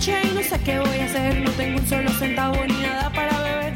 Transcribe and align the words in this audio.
¿Qué 0.00 0.78
voy 0.78 0.98
a 0.98 1.04
hacer? 1.04 1.42
No 1.42 1.50
tengo 1.50 1.78
un 1.78 1.86
solo 1.86 2.08
centavo 2.18 2.56
ni 2.66 2.72
nada 2.80 3.12
para 3.12 3.42
beber. 3.42 3.74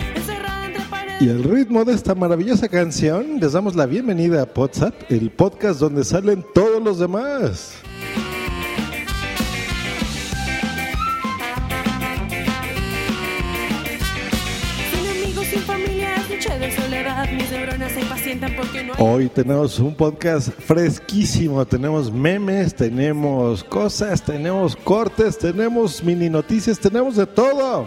Y 1.21 1.29
al 1.29 1.45
ritmo 1.45 1.85
de 1.85 1.93
esta 1.93 2.15
maravillosa 2.15 2.67
canción, 2.67 3.39
les 3.41 3.53
damos 3.53 3.77
la 3.77 3.85
bienvenida 3.85 4.43
a 4.43 4.49
WhatsApp, 4.59 4.95
el 5.11 5.31
podcast 5.31 5.81
donde 5.81 6.03
salen 6.03 6.43
todos 6.55 6.83
los 6.83 6.99
demás. 6.99 7.75
Porque 18.57 18.85
no 18.85 18.95
hay. 18.95 18.99
Hoy 18.99 19.29
tenemos 19.29 19.79
un 19.79 19.95
podcast 19.95 20.49
fresquísimo, 20.49 21.65
tenemos 21.67 22.13
memes, 22.13 22.75
tenemos 22.75 23.63
cosas, 23.65 24.23
tenemos 24.23 24.77
cortes, 24.77 25.39
tenemos 25.39 26.03
mini 26.03 26.29
noticias, 26.29 26.79
tenemos 26.79 27.17
de 27.17 27.27
todo. 27.27 27.87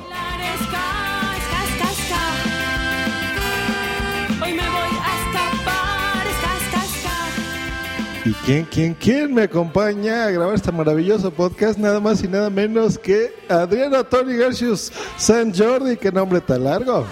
¿Y 8.26 8.34
quién, 8.46 8.66
quién, 8.66 8.94
quién 8.94 9.34
me 9.34 9.44
acompaña 9.44 10.26
a 10.26 10.32
grabar 10.32 10.54
este 10.54 10.70
maravilloso 10.70 11.32
podcast? 11.32 11.80
Nada 11.80 12.02
más 12.02 12.22
y 12.26 12.28
nada 12.28 12.50
menos 12.50 12.98
que 12.98 13.34
Adriano 13.48 14.04
Tony 14.04 14.36
Garcius 14.36 14.92
San 15.16 15.56
Jordi, 15.56 15.96
qué 15.96 16.12
nombre 16.12 16.42
tan 16.42 16.66
largo. 16.66 17.06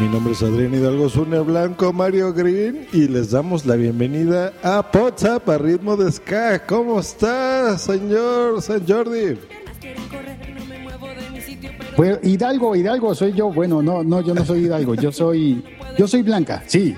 Mi 0.00 0.08
nombre 0.08 0.32
es 0.32 0.42
Adrián 0.42 0.72
Hidalgo 0.72 1.10
Zune 1.10 1.40
Blanco, 1.40 1.92
Mario 1.92 2.32
Green, 2.32 2.86
y 2.90 3.06
les 3.06 3.32
damos 3.32 3.66
la 3.66 3.76
bienvenida 3.76 4.50
a 4.62 4.82
WhatsApp 4.94 5.46
a 5.46 5.58
ritmo 5.58 5.94
de 5.94 6.10
ska. 6.10 6.64
¿Cómo 6.64 7.00
está, 7.00 7.76
señor 7.76 8.62
San 8.62 8.86
Jordi? 8.88 9.34
Piernas 9.36 9.76
quieren 9.78 10.08
correr, 10.08 10.54
no 10.58 10.64
me 10.64 10.78
muevo 10.78 11.06
de 11.06 11.30
mi 11.30 11.40
sitio, 11.42 11.70
pero 11.76 11.90
Bueno, 11.98 12.18
Hidalgo, 12.22 12.74
Hidalgo 12.74 13.14
soy 13.14 13.34
yo. 13.34 13.52
Bueno, 13.52 13.82
no, 13.82 14.02
no, 14.02 14.22
yo 14.22 14.32
no 14.32 14.42
soy 14.42 14.64
Hidalgo. 14.64 14.94
Yo 14.94 15.12
soy, 15.12 15.62
yo 15.98 16.08
soy 16.08 16.22
Blanca. 16.22 16.62
Sí. 16.66 16.96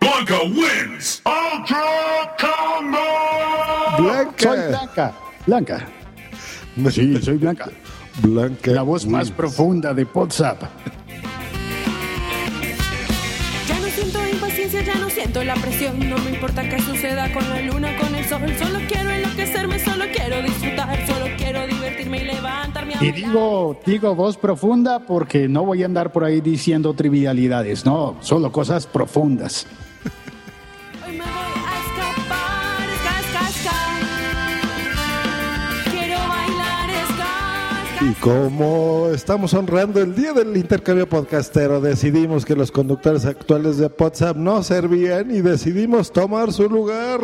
Blanca 0.00 0.40
wins. 0.44 1.22
Ultra 1.24 2.36
Combo. 2.38 4.04
Blanca. 4.04 4.38
Soy 4.38 4.68
Blanca. 4.68 5.14
Blanca. 5.46 5.88
Sí, 6.92 7.22
soy 7.22 7.38
Blanca. 7.38 7.70
Blanca. 8.22 8.70
La 8.70 8.82
voz 8.82 9.04
más 9.04 9.32
profunda 9.32 9.92
de 9.92 10.04
WhatsApp. 10.04 10.62
Ya 14.72 14.94
no 14.96 15.08
siento 15.10 15.44
la 15.44 15.54
presión. 15.54 15.98
No 16.08 16.18
me 16.18 16.30
importa 16.30 16.68
qué 16.68 16.80
suceda 16.80 17.32
con 17.32 17.48
la 17.48 17.60
luna 17.62 17.96
con 17.98 18.14
el 18.14 18.24
sol. 18.24 18.40
Solo 18.58 18.80
quiero 18.88 19.10
enloquecerme, 19.10 19.78
solo 19.78 20.04
quiero 20.12 20.42
disfrutar. 20.42 21.06
Solo 21.06 21.26
quiero 21.36 21.66
divertirme 21.66 22.18
y 22.18 22.24
levantarme 22.24 22.94
a 22.94 23.04
Y 23.04 23.12
digo, 23.12 23.78
digo 23.86 24.14
voz 24.14 24.36
profunda 24.36 25.00
porque 25.00 25.48
no 25.48 25.64
voy 25.64 25.82
a 25.82 25.86
andar 25.86 26.12
por 26.12 26.24
ahí 26.24 26.40
diciendo 26.40 26.94
trivialidades, 26.94 27.84
no, 27.84 28.16
solo 28.20 28.50
cosas 28.50 28.86
profundas. 28.86 29.66
Y 38.08 38.12
como 38.20 39.08
estamos 39.12 39.52
honrando 39.52 40.00
el 40.00 40.14
día 40.14 40.32
del 40.32 40.56
intercambio 40.56 41.08
podcastero, 41.08 41.80
decidimos 41.80 42.44
que 42.44 42.54
los 42.54 42.70
conductores 42.70 43.24
actuales 43.24 43.78
de 43.78 43.90
WhatsApp 43.98 44.36
no 44.36 44.62
servían 44.62 45.34
y 45.34 45.40
decidimos 45.40 46.12
tomar 46.12 46.52
su 46.52 46.68
lugar. 46.68 47.18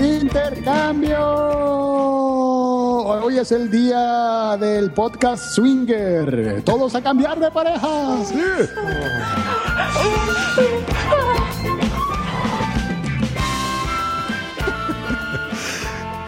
Intercambio. 0.00 1.16
Hoy 3.04 3.38
es 3.38 3.52
el 3.52 3.70
día 3.70 4.56
del 4.58 4.90
podcast 4.90 5.54
Swinger. 5.54 6.62
Todos 6.64 6.96
a 6.96 7.00
cambiar 7.00 7.38
de 7.38 7.52
pareja. 7.52 8.18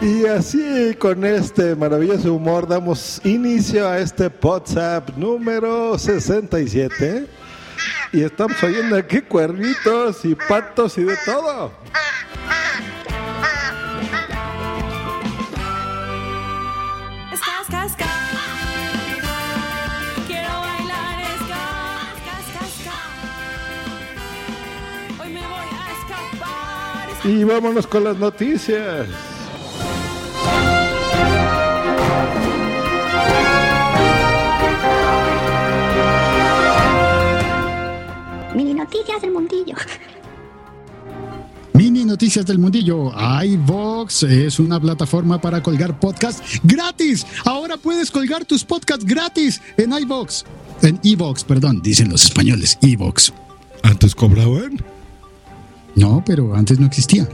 Y 0.01 0.25
así, 0.25 0.95
con 0.97 1.23
este 1.23 1.75
maravilloso 1.75 2.33
humor, 2.33 2.67
damos 2.67 3.21
inicio 3.23 3.87
a 3.87 3.99
este 3.99 4.31
WhatsApp 4.41 5.11
número 5.15 5.95
67. 5.95 7.27
Y 8.11 8.23
estamos 8.23 8.61
oyendo 8.63 8.95
aquí 8.97 9.21
cuernitos 9.21 10.25
y 10.25 10.33
patos 10.33 10.97
y 10.97 11.03
de 11.03 11.15
todo. 11.23 11.71
Y 27.23 27.43
vámonos 27.43 27.85
con 27.85 28.03
las 28.03 28.17
noticias. 28.17 29.30
Noticias 38.91 39.21
del 39.21 39.31
mundillo. 39.31 39.75
Mini 41.73 42.03
Noticias 42.03 42.45
del 42.45 42.59
Mundillo. 42.59 43.11
iVox 43.43 44.23
es 44.23 44.59
una 44.59 44.79
plataforma 44.79 45.39
para 45.39 45.63
colgar 45.63 45.97
podcasts 45.97 46.59
gratis. 46.63 47.25
Ahora 47.45 47.77
puedes 47.77 48.11
colgar 48.11 48.43
tus 48.43 48.65
podcasts 48.65 49.05
gratis 49.05 49.61
en 49.77 49.93
iVox. 49.93 50.43
En 50.81 50.99
iVox, 51.01 51.43
perdón, 51.45 51.81
dicen 51.81 52.09
los 52.09 52.25
españoles, 52.25 52.77
iVox. 52.81 53.31
¿Antes 53.83 54.13
cobraban? 54.13 54.83
No, 55.95 56.21
pero 56.25 56.53
antes 56.53 56.77
no 56.77 56.85
existía. 56.85 57.27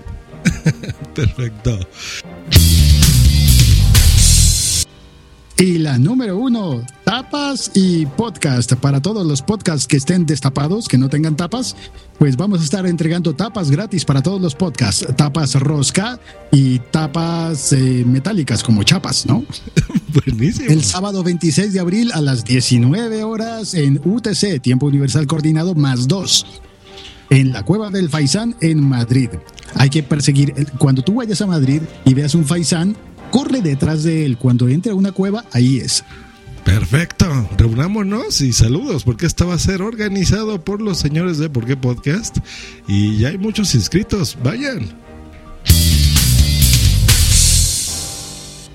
Perfecto. 1.15 1.79
Y 5.59 5.79
la 5.79 5.97
número 5.97 6.37
uno, 6.37 6.83
tapas 7.03 7.71
y 7.73 8.05
podcast. 8.05 8.73
Para 8.73 9.01
todos 9.01 9.25
los 9.25 9.41
podcasts 9.41 9.87
que 9.87 9.97
estén 9.97 10.27
destapados, 10.27 10.87
que 10.87 10.99
no 10.99 11.09
tengan 11.09 11.35
tapas, 11.35 11.75
pues 12.19 12.37
vamos 12.37 12.61
a 12.61 12.63
estar 12.63 12.85
entregando 12.85 13.33
tapas 13.33 13.71
gratis 13.71 14.05
para 14.05 14.21
todos 14.21 14.39
los 14.39 14.53
podcasts. 14.53 15.07
Tapas 15.15 15.55
rosca 15.55 16.19
y 16.51 16.77
tapas 16.77 17.73
eh, 17.73 18.03
metálicas 18.05 18.63
como 18.63 18.83
chapas, 18.83 19.25
¿no? 19.25 19.43
Buenísimo. 20.25 20.69
El 20.69 20.83
sábado 20.83 21.23
26 21.23 21.73
de 21.73 21.79
abril 21.79 22.11
a 22.13 22.21
las 22.21 22.45
19 22.45 23.23
horas 23.23 23.73
en 23.73 23.99
UTC, 24.05 24.61
Tiempo 24.61 24.85
Universal 24.85 25.25
Coordinado 25.25 25.73
más 25.73 26.07
2, 26.07 26.45
en 27.31 27.51
la 27.51 27.63
Cueva 27.63 27.89
del 27.89 28.09
Faisán 28.09 28.55
en 28.61 28.87
Madrid. 28.87 29.29
Hay 29.73 29.89
que 29.89 30.03
perseguir, 30.03 30.53
cuando 30.77 31.01
tú 31.01 31.15
vayas 31.15 31.41
a 31.41 31.47
Madrid 31.47 31.81
y 32.05 32.13
veas 32.13 32.35
un 32.35 32.45
Faisán, 32.45 32.95
corre 33.31 33.61
detrás 33.61 34.03
de 34.03 34.25
él. 34.25 34.37
Cuando 34.37 34.67
entre 34.67 34.91
a 34.91 34.95
una 34.95 35.11
cueva, 35.11 35.45
ahí 35.51 35.77
es. 35.77 36.03
Perfecto, 36.67 37.25
reunámonos 37.57 38.41
y 38.41 38.51
saludos, 38.51 39.05
porque 39.05 39.25
esto 39.25 39.47
va 39.47 39.53
a 39.53 39.59
ser 39.59 39.81
organizado 39.81 40.59
por 40.65 40.81
los 40.81 40.97
señores 40.97 41.37
de 41.37 41.49
Por 41.49 41.65
qué 41.65 41.77
Podcast 41.77 42.39
y 42.89 43.19
ya 43.19 43.29
hay 43.29 43.37
muchos 43.37 43.73
inscritos, 43.73 44.37
vayan. 44.43 44.89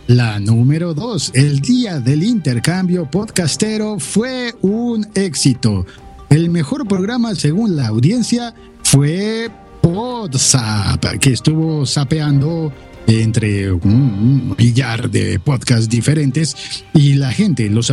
La 0.06 0.40
número 0.40 0.94
2, 0.94 1.32
el 1.34 1.60
día 1.60 2.00
del 2.00 2.22
intercambio 2.22 3.10
podcastero 3.10 3.98
fue 3.98 4.54
un 4.62 5.06
éxito. 5.14 5.84
El 6.30 6.48
mejor 6.48 6.88
programa 6.88 7.34
según 7.34 7.76
la 7.76 7.88
audiencia 7.88 8.54
fue 8.82 9.50
PodSap, 9.82 11.18
que 11.20 11.32
estuvo 11.32 11.84
sapeando 11.84 12.72
entre 13.06 13.72
un, 13.72 14.54
millar 14.58 15.10
de 15.10 15.38
podcasts 15.38 15.88
diferentes 15.88 16.84
y 16.94 17.14
la 17.14 17.32
gente, 17.32 17.68
los, 17.68 17.92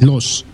los 0.00 0.44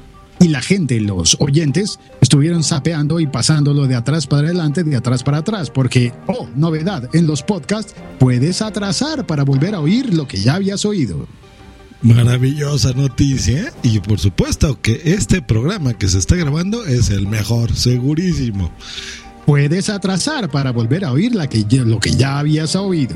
y 0.42 0.48
la 0.48 0.60
gente, 0.60 1.00
los 1.00 1.36
oyentes, 1.38 2.00
estuvieron 2.20 2.64
sapeando 2.64 3.20
y 3.20 3.26
pasándolo 3.28 3.86
de 3.86 3.94
atrás 3.94 4.26
para 4.26 4.48
adelante, 4.48 4.82
de 4.82 4.96
atrás 4.96 5.22
para 5.22 5.38
atrás, 5.38 5.70
porque, 5.70 6.12
oh, 6.26 6.48
novedad, 6.56 7.08
en 7.12 7.28
los 7.28 7.42
podcasts 7.42 7.94
puedes 8.18 8.60
atrasar 8.60 9.24
para 9.24 9.44
volver 9.44 9.74
a 9.74 9.80
oír 9.80 10.12
lo 10.12 10.26
que 10.26 10.38
ya 10.38 10.54
habías 10.54 10.84
oído. 10.84 11.28
Maravillosa 12.02 12.92
noticia 12.94 13.72
y 13.84 14.00
por 14.00 14.18
supuesto 14.18 14.80
que 14.80 15.00
este 15.04 15.40
programa 15.40 15.94
que 15.94 16.08
se 16.08 16.18
está 16.18 16.34
grabando 16.34 16.84
es 16.84 17.10
el 17.10 17.28
mejor, 17.28 17.76
segurísimo. 17.76 18.72
Puedes 19.46 19.88
atrasar 19.88 20.50
para 20.50 20.72
volver 20.72 21.04
a 21.04 21.12
oír 21.12 21.36
la 21.36 21.48
que, 21.48 21.64
lo 21.84 22.00
que 22.00 22.10
ya 22.10 22.40
habías 22.40 22.74
oído. 22.74 23.14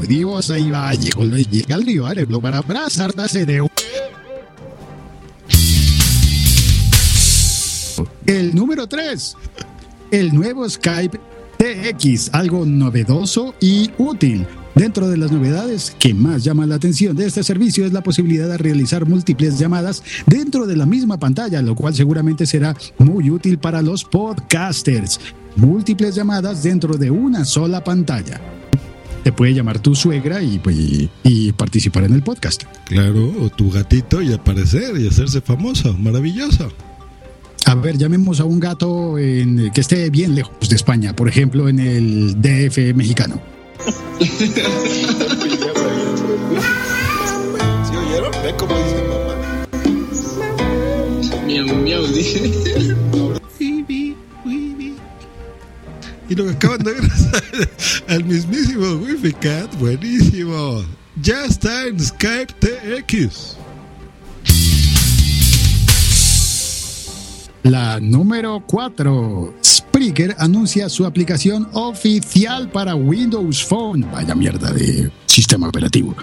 Dios, 0.00 0.50
ahí 0.50 0.70
va, 0.70 0.92
llegó, 0.94 1.24
llega 1.24 1.74
el 1.74 1.86
río 1.86 2.06
Areblo 2.06 2.40
para 2.40 2.58
abrazarse 2.58 3.46
de 3.46 3.66
El 8.26 8.54
número 8.54 8.86
3. 8.86 9.36
El 10.10 10.34
nuevo 10.34 10.68
Skype 10.68 11.18
TX, 11.58 12.30
algo 12.34 12.66
novedoso 12.66 13.54
y 13.60 13.90
útil. 13.98 14.46
Dentro 14.74 15.08
de 15.08 15.16
las 15.16 15.32
novedades 15.32 15.96
que 15.98 16.12
más 16.12 16.44
llama 16.44 16.66
la 16.66 16.74
atención 16.74 17.16
de 17.16 17.26
este 17.26 17.42
servicio 17.42 17.86
es 17.86 17.92
la 17.92 18.02
posibilidad 18.02 18.46
de 18.46 18.58
realizar 18.58 19.06
múltiples 19.06 19.58
llamadas 19.58 20.02
dentro 20.26 20.66
de 20.66 20.76
la 20.76 20.84
misma 20.84 21.18
pantalla, 21.18 21.62
lo 21.62 21.74
cual 21.74 21.94
seguramente 21.94 22.44
será 22.44 22.76
muy 22.98 23.30
útil 23.30 23.58
para 23.58 23.80
los 23.80 24.04
podcasters. 24.04 25.18
Múltiples 25.56 26.14
llamadas 26.14 26.62
dentro 26.62 26.98
de 26.98 27.10
una 27.10 27.46
sola 27.46 27.82
pantalla. 27.82 28.38
Te 29.26 29.32
puede 29.32 29.54
llamar 29.54 29.80
tu 29.80 29.92
suegra 29.96 30.40
y, 30.40 30.60
pues, 30.60 30.76
y- 30.76 31.10
y 31.24 31.50
participar 31.50 32.04
en 32.04 32.12
el 32.12 32.22
podcast. 32.22 32.62
Claro, 32.84 33.28
o 33.42 33.50
tu 33.50 33.72
gatito 33.72 34.22
y 34.22 34.32
aparecer 34.32 34.96
y 35.00 35.08
hacerse 35.08 35.40
famoso, 35.40 35.92
maravilloso. 35.94 36.72
A 37.64 37.74
ver, 37.74 37.98
llamemos 37.98 38.38
a 38.38 38.44
un 38.44 38.60
gato 38.60 39.18
en- 39.18 39.72
que 39.72 39.80
esté 39.80 40.10
bien 40.10 40.36
lejos 40.36 40.68
de 40.68 40.76
España, 40.76 41.16
por 41.16 41.28
ejemplo, 41.28 41.68
en 41.68 41.80
el 41.80 42.40
DF 42.40 42.94
mexicano. 42.94 43.40
¿Sí 44.20 44.52
oyeron? 47.96 48.30
Ve 48.44 48.54
cómo 48.56 48.76
dice 48.76 49.02
mamá. 49.08 49.34
Miau, 51.46 51.66
miau, 51.82 52.06
dije. 52.06 52.52
Y 56.28 56.34
lo 56.34 56.44
que 56.44 56.50
acaban 56.50 56.78
de 56.82 56.92
ver 56.92 57.02
al 58.08 58.24
mismísimo 58.24 58.92
Wifi 58.94 59.32
Cat, 59.32 59.74
buenísimo. 59.78 60.84
Ya 61.22 61.44
está 61.44 61.86
en 61.86 61.98
Skype 61.98 62.52
TX. 62.60 63.56
La 67.62 67.98
número 68.00 68.62
4. 68.66 69.54
Spreaker 69.64 70.36
anuncia 70.38 70.88
su 70.88 71.04
aplicación 71.04 71.68
oficial 71.72 72.68
para 72.70 72.94
Windows 72.94 73.64
Phone. 73.64 74.06
Vaya 74.12 74.34
mierda 74.34 74.72
de 74.72 75.10
sistema 75.26 75.68
operativo. 75.68 76.14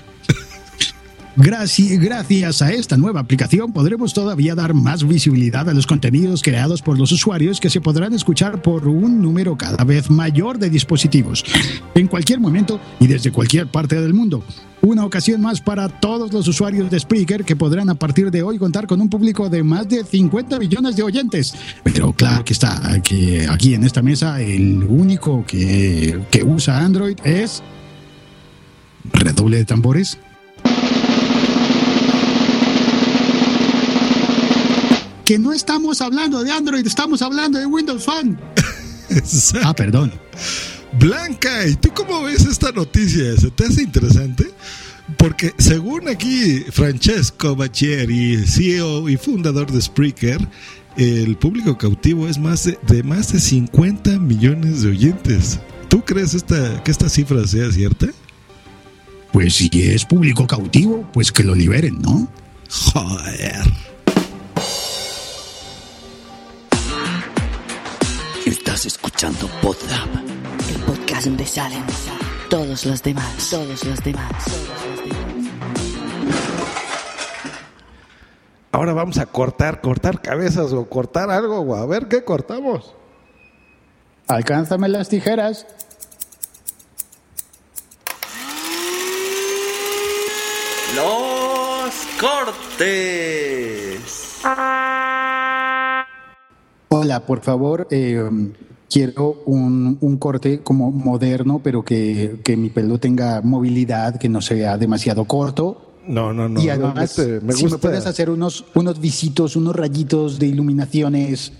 Graci- 1.36 1.98
Gracias 2.00 2.62
a 2.62 2.72
esta 2.72 2.96
nueva 2.96 3.20
aplicación 3.22 3.72
podremos 3.74 4.14
todavía 4.14 4.54
dar 4.54 4.76
más 4.76 5.08
visibilidad 5.08 5.68
a 5.68 5.74
los 5.74 5.88
contenidos 5.88 6.44
creados 6.44 6.84
por 6.84 7.00
los 7.00 7.12
usuarios 7.12 7.60
que 7.60 7.72
se 7.72 7.82
podrán 7.82 8.14
escuchar 8.14 8.62
por 8.62 8.88
un 8.88 9.20
número 9.20 9.58
cada 9.58 9.84
vez 9.84 10.12
mayor 10.12 10.60
de 10.60 10.70
dispositivos, 10.70 11.44
en 11.96 12.08
cualquier 12.08 12.40
momento 12.40 12.80
y 13.00 13.08
desde 13.08 13.32
cualquier 13.32 13.66
parte 13.66 14.00
del 14.00 14.14
mundo. 14.14 14.44
Una 14.82 15.06
ocasión 15.06 15.42
más 15.42 15.60
para 15.60 15.90
todos 15.90 16.32
los 16.34 16.48
usuarios 16.48 16.92
de 16.92 17.00
Spreaker 17.00 17.44
que 17.46 17.56
podrán 17.56 17.90
a 17.90 17.96
partir 17.96 18.30
de 18.30 18.44
hoy 18.44 18.60
contar 18.60 18.86
con 18.86 19.02
un 19.02 19.10
público 19.10 19.50
de 19.50 19.64
más 19.64 19.90
de 19.90 20.04
50 20.04 20.60
millones 20.60 20.96
de 20.96 21.02
oyentes. 21.04 21.56
Pero 21.84 22.14
claro 22.14 22.46
que 22.46 22.54
está, 22.54 23.02
que 23.02 23.48
aquí 23.50 23.74
en 23.74 23.86
esta 23.86 24.02
mesa 24.04 24.40
el 24.42 24.84
único 24.84 25.44
que, 25.48 26.20
que 26.30 26.44
usa 26.44 26.80
Android 26.84 27.16
es... 27.24 27.64
Redoble 29.12 29.58
de 29.58 29.66
tambores. 29.66 30.18
Que 35.34 35.40
no 35.40 35.52
estamos 35.52 36.00
hablando 36.00 36.44
de 36.44 36.52
Android, 36.52 36.86
estamos 36.86 37.24
hablando 37.24 37.58
de 37.58 37.66
Windows 37.66 38.04
Phone. 38.04 38.40
Ah, 39.64 39.76
perdón. 39.76 40.12
Blanca, 41.00 41.68
¿y 41.68 41.76
tú 41.76 41.90
cómo 41.94 42.22
ves 42.24 42.46
esta 42.46 42.72
noticia? 42.72 43.36
¿Se 43.36 43.50
te 43.50 43.66
hace 43.66 43.82
interesante? 43.82 44.52
Porque 45.18 45.54
según 45.58 46.08
aquí 46.08 46.60
Francesco 46.72 47.56
Bacchieri, 47.56 48.46
CEO 48.46 49.10
y 49.10 49.18
fundador 49.18 49.72
de 49.72 49.82
Spreaker, 49.82 50.48
el 50.98 51.36
público 51.38 51.78
cautivo 51.78 52.28
es 52.28 52.38
más 52.38 52.66
de, 52.66 52.78
de 52.88 53.02
más 53.02 53.34
de 53.34 53.40
50 53.40 54.20
millones 54.20 54.84
de 54.84 54.90
oyentes. 54.90 55.60
¿Tú 55.90 56.06
crees 56.06 56.36
esta, 56.36 56.84
que 56.84 56.92
esta 56.92 57.10
cifra 57.10 57.46
sea 57.48 57.72
cierta? 57.72 58.08
Pues 59.32 59.56
si 59.56 59.70
es 59.74 60.06
público 60.06 60.46
cautivo, 60.46 61.10
pues 61.12 61.32
que 61.32 61.44
lo 61.44 61.56
liberen, 61.56 62.02
¿no? 62.02 62.28
Joder. 62.70 63.93
Estás 68.74 68.88
escuchando 68.88 69.48
Podzap, 69.62 70.10
El 70.68 70.82
podcast 70.82 71.26
donde 71.26 71.46
salen 71.46 71.84
todos 72.50 72.88
los 72.88 73.04
demás, 73.04 73.48
todos 73.52 73.84
los 73.86 74.04
demás. 74.04 74.34
Ahora 78.72 78.94
vamos 78.94 79.20
a 79.20 79.28
cortar, 79.28 79.80
cortar 79.80 80.24
cabezas 80.24 80.74
o 80.74 80.90
cortar 80.90 81.30
algo. 81.30 81.60
o 81.60 81.76
A 81.76 81.86
ver 81.86 82.08
qué 82.08 82.24
cortamos. 82.24 82.96
Alcánzame 84.28 84.90
las 84.90 85.08
tijeras. 85.08 85.68
Los 90.96 91.94
cortes. 92.20 93.22
Hola, 97.04 97.26
por 97.26 97.42
favor, 97.42 97.86
eh, 97.92 98.30
quiero 98.90 99.44
un, 99.46 99.98
un 100.00 100.18
corte 100.18 100.62
como 100.62 100.90
moderno, 100.90 101.60
pero 101.62 101.84
que, 101.84 102.40
que 102.46 102.56
mi 102.56 102.70
pelo 102.70 102.98
tenga 102.98 103.42
movilidad, 103.42 104.18
que 104.18 104.30
no 104.30 104.40
sea 104.40 104.78
demasiado 104.78 105.26
corto. 105.26 105.96
No, 106.08 106.32
no, 106.32 106.48
no. 106.48 106.62
y 106.62 106.70
además, 106.70 107.18
me 107.18 107.52
si 107.52 107.66
me 107.66 107.72
gusta. 107.72 107.78
puedes 107.78 108.06
hacer 108.08 108.30
unos, 108.30 108.64
unos 108.74 109.02
visitos, 109.02 109.58
unos 109.58 109.76
rayitos 109.76 110.40
de 110.40 110.48
iluminaciones. 110.48 111.52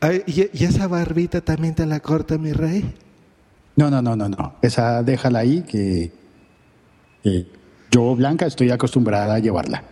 Ay, 0.00 0.22
¿y, 0.26 0.48
y 0.50 0.64
esa 0.64 0.88
barbita 0.88 1.42
también 1.42 1.74
te 1.74 1.84
la 1.84 2.00
corta, 2.00 2.38
mi 2.38 2.52
rey? 2.52 2.94
No, 3.76 3.90
no, 3.90 4.00
no, 4.00 4.16
no, 4.16 4.30
no. 4.30 4.54
Esa 4.62 5.02
déjala 5.02 5.40
ahí, 5.40 5.60
que, 5.60 6.10
que 7.22 7.46
yo, 7.90 8.16
Blanca, 8.16 8.46
estoy 8.46 8.70
acostumbrada 8.70 9.34
a 9.34 9.38
llevarla. 9.40 9.82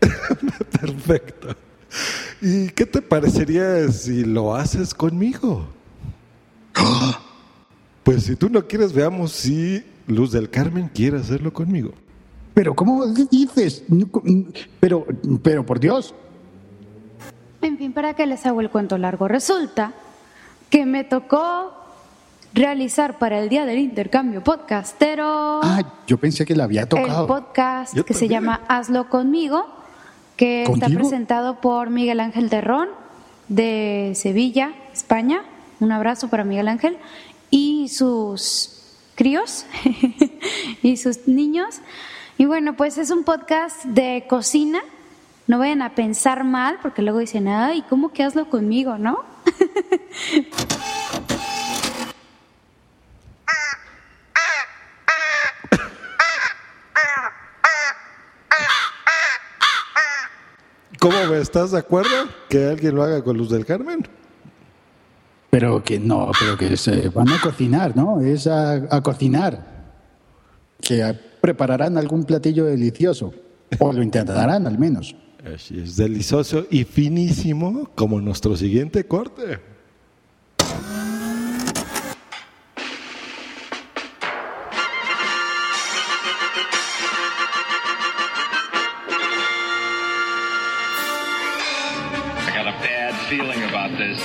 Perfecto. 0.80 1.54
¿Y 2.42 2.70
qué 2.70 2.86
te 2.86 3.00
parecería 3.00 3.88
si 3.88 4.24
lo 4.24 4.56
haces 4.56 4.92
conmigo? 4.92 5.64
Pues 8.02 8.24
si 8.24 8.34
tú 8.34 8.48
no 8.50 8.66
quieres, 8.66 8.92
veamos 8.92 9.30
si 9.30 9.84
Luz 10.08 10.32
del 10.32 10.50
Carmen 10.50 10.90
quiere 10.92 11.18
hacerlo 11.18 11.52
conmigo. 11.52 11.92
Pero, 12.52 12.74
¿cómo 12.74 13.06
dices? 13.06 13.84
Pero, 14.80 15.06
pero, 15.40 15.64
por 15.64 15.78
Dios. 15.78 16.14
En 17.60 17.78
fin, 17.78 17.92
¿para 17.92 18.14
qué 18.14 18.26
les 18.26 18.44
hago 18.44 18.60
el 18.60 18.70
cuento 18.70 18.98
largo? 18.98 19.28
Resulta 19.28 19.92
que 20.68 20.84
me 20.84 21.04
tocó 21.04 21.72
realizar 22.54 23.18
para 23.18 23.38
el 23.38 23.48
día 23.48 23.64
del 23.66 23.78
intercambio 23.78 24.42
podcastero. 24.42 25.60
Ah, 25.62 25.94
yo 26.08 26.18
pensé 26.18 26.44
que 26.44 26.56
la 26.56 26.64
había 26.64 26.88
tocado. 26.88 27.22
El 27.22 27.26
podcast 27.28 27.96
que 28.00 28.14
se 28.14 28.26
llama 28.26 28.62
Hazlo 28.66 29.08
conmigo, 29.08 29.64
que 30.36 30.64
está 30.64 30.86
presentado 30.88 31.60
por 31.60 31.90
Miguel 31.90 32.20
Ángel 32.20 32.50
Terrón 32.50 32.88
de 33.48 34.12
Sevilla, 34.14 34.72
España. 34.92 35.42
Un 35.80 35.92
abrazo 35.92 36.28
para 36.28 36.44
Miguel 36.44 36.68
Ángel 36.68 36.96
y 37.50 37.88
sus 37.88 38.82
críos 39.14 39.66
y 40.82 40.96
sus 40.96 41.28
niños. 41.28 41.80
Y 42.38 42.46
bueno, 42.46 42.76
pues 42.76 42.98
es 42.98 43.10
un 43.10 43.24
podcast 43.24 43.84
de 43.84 44.24
cocina. 44.28 44.80
No 45.46 45.58
vayan 45.58 45.82
a 45.82 45.94
pensar 45.94 46.44
mal 46.44 46.78
porque 46.82 47.02
luego 47.02 47.18
dicen, 47.18 47.48
ay, 47.48 47.84
¿cómo 47.88 48.10
que 48.10 48.22
hazlo 48.22 48.48
conmigo, 48.48 48.98
no? 48.98 49.18
¿Cómo? 61.02 61.16
¿Estás 61.34 61.72
de 61.72 61.78
acuerdo 61.78 62.28
que 62.48 62.64
alguien 62.64 62.94
lo 62.94 63.02
haga 63.02 63.24
con 63.24 63.36
Luz 63.36 63.50
del 63.50 63.66
Carmen? 63.66 64.06
Pero 65.50 65.82
que 65.82 65.98
no, 65.98 66.30
pero 66.38 66.56
que 66.56 66.76
se 66.76 67.08
van 67.08 67.28
a 67.28 67.40
cocinar, 67.40 67.96
¿no? 67.96 68.20
Es 68.20 68.46
a, 68.46 69.02
cocinar. 69.02 69.90
Que 70.80 71.12
prepararán 71.40 71.98
algún 71.98 72.22
platillo 72.22 72.66
delicioso. 72.66 73.34
O 73.80 73.92
lo 73.92 74.00
intentarán 74.00 74.64
al 74.64 74.78
menos. 74.78 75.16
Así 75.44 75.80
es, 75.80 75.96
delicioso 75.96 76.66
y 76.70 76.84
finísimo 76.84 77.90
como 77.96 78.20
nuestro 78.20 78.56
siguiente 78.56 79.04
corte. 79.04 79.58